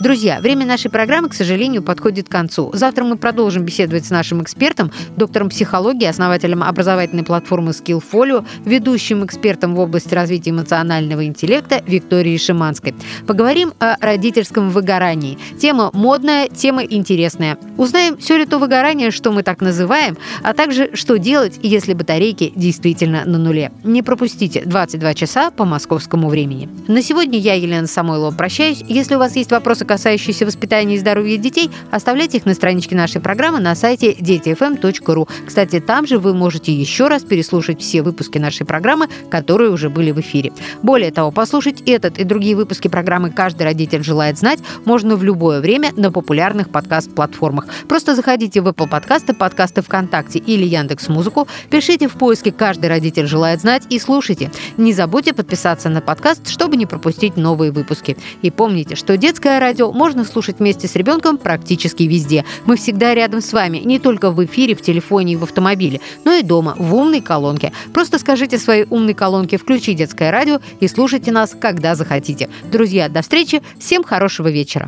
Друзья, 0.00 0.40
время 0.40 0.64
нашей 0.64 0.90
программы, 0.90 1.28
к 1.28 1.34
сожалению, 1.34 1.82
подходит 1.82 2.26
к 2.26 2.32
концу. 2.32 2.70
Завтра 2.72 3.04
мы 3.04 3.18
продолжим 3.18 3.66
беседовать 3.66 4.06
с 4.06 4.10
нашим 4.10 4.42
экспертом, 4.42 4.90
доктором 5.18 5.50
психологии, 5.50 6.06
основателем 6.06 6.62
образовательной 6.62 7.22
платформы 7.22 7.72
Skillfolio, 7.72 8.46
ведущим 8.64 9.26
экспертом 9.26 9.74
в 9.74 9.78
области 9.78 10.14
развития 10.14 10.52
эмоционального 10.52 11.26
интеллекта 11.26 11.82
Викторией 11.86 12.38
Шиманской. 12.38 12.94
Поговорим 13.26 13.74
о 13.78 13.96
родительском 14.00 14.70
выгорании. 14.70 15.36
Тема 15.60 15.90
модная, 15.92 16.48
тема 16.48 16.82
интересная. 16.82 17.58
Узнаем, 17.76 18.16
все 18.16 18.38
ли 18.38 18.46
то 18.46 18.56
выгорание, 18.56 19.10
что 19.10 19.32
мы 19.32 19.42
так 19.42 19.60
называем, 19.60 20.16
а 20.42 20.54
также, 20.54 20.96
что 20.96 21.18
делать, 21.18 21.58
если 21.62 21.92
батарейки 21.92 22.54
действительно 22.56 23.26
на 23.26 23.36
нуле. 23.36 23.70
Не 23.84 24.02
пропустите 24.02 24.62
22 24.64 25.12
часа 25.12 25.50
по 25.50 25.66
московскому 25.66 26.30
времени. 26.30 26.70
На 26.88 27.02
сегодня 27.02 27.38
я, 27.38 27.52
Елена 27.52 27.86
Самойлова, 27.86 28.34
прощаюсь. 28.34 28.82
Если 28.88 29.14
у 29.16 29.18
вас 29.18 29.36
есть 29.36 29.50
вопросы, 29.50 29.89
касающиеся 29.90 30.46
воспитания 30.46 30.94
и 30.94 30.98
здоровья 30.98 31.36
детей, 31.36 31.68
оставляйте 31.90 32.36
их 32.36 32.46
на 32.46 32.54
страничке 32.54 32.94
нашей 32.94 33.20
программы 33.20 33.58
на 33.58 33.74
сайте 33.74 34.14
детифм.ру. 34.14 35.28
Кстати, 35.44 35.80
там 35.80 36.06
же 36.06 36.20
вы 36.20 36.32
можете 36.32 36.72
еще 36.72 37.08
раз 37.08 37.24
переслушать 37.24 37.80
все 37.80 38.02
выпуски 38.02 38.38
нашей 38.38 38.64
программы, 38.64 39.08
которые 39.30 39.72
уже 39.72 39.90
были 39.90 40.12
в 40.12 40.20
эфире. 40.20 40.52
Более 40.84 41.10
того, 41.10 41.32
послушать 41.32 41.82
этот 41.86 42.20
и 42.20 42.24
другие 42.24 42.54
выпуски 42.54 42.86
программы 42.86 43.30
«Каждый 43.30 43.64
родитель 43.64 44.04
желает 44.04 44.38
знать» 44.38 44.60
можно 44.84 45.16
в 45.16 45.24
любое 45.24 45.60
время 45.60 45.90
на 45.96 46.12
популярных 46.12 46.70
подкаст-платформах. 46.70 47.66
Просто 47.88 48.14
заходите 48.14 48.60
в 48.60 48.68
Apple 48.68 48.88
подкасты, 48.88 49.34
подкасты 49.34 49.82
ВКонтакте 49.82 50.38
или 50.38 50.64
Яндекс 50.64 51.08
Музыку, 51.08 51.48
пишите 51.68 52.06
в 52.06 52.12
поиске 52.12 52.52
«Каждый 52.52 52.86
родитель 52.90 53.26
желает 53.26 53.60
знать» 53.60 53.82
и 53.90 53.98
слушайте. 53.98 54.52
Не 54.76 54.92
забудьте 54.92 55.32
подписаться 55.32 55.88
на 55.88 56.00
подкаст, 56.00 56.46
чтобы 56.48 56.76
не 56.76 56.86
пропустить 56.86 57.36
новые 57.36 57.72
выпуски. 57.72 58.16
И 58.42 58.52
помните, 58.52 58.94
что 58.94 59.16
детское 59.16 59.58
радио 59.80 59.92
можно 59.92 60.24
слушать 60.24 60.58
вместе 60.58 60.88
с 60.88 60.96
ребенком 60.96 61.38
практически 61.38 62.02
везде. 62.02 62.44
Мы 62.66 62.76
всегда 62.76 63.14
рядом 63.14 63.40
с 63.40 63.52
вами, 63.52 63.78
не 63.78 63.98
только 63.98 64.30
в 64.30 64.44
эфире, 64.44 64.74
в 64.74 64.82
телефоне 64.82 65.34
и 65.34 65.36
в 65.36 65.44
автомобиле, 65.44 66.00
но 66.24 66.32
и 66.32 66.42
дома, 66.42 66.74
в 66.76 66.94
умной 66.94 67.20
колонке. 67.22 67.72
Просто 67.94 68.18
скажите 68.18 68.58
своей 68.58 68.86
умной 68.90 69.14
колонке 69.14 69.56
«Включи 69.56 69.94
детское 69.94 70.30
радио» 70.30 70.60
и 70.80 70.88
слушайте 70.88 71.32
нас, 71.32 71.56
когда 71.58 71.94
захотите. 71.94 72.50
Друзья, 72.70 73.08
до 73.08 73.22
встречи, 73.22 73.62
всем 73.78 74.04
хорошего 74.04 74.48
вечера. 74.48 74.86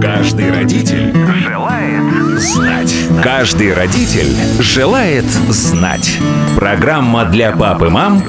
Каждый 0.00 0.50
родитель 0.50 1.12
желает 1.44 2.40
знать. 2.40 2.94
Каждый 3.22 3.74
родитель 3.74 4.34
желает 4.60 5.26
знать. 5.50 6.18
Программа 6.56 7.26
для 7.26 7.52
пап 7.52 7.82
и 7.82 7.88
мам 7.88 8.22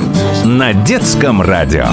на 0.44 0.74
детском 0.74 1.42
радио. 1.42 1.88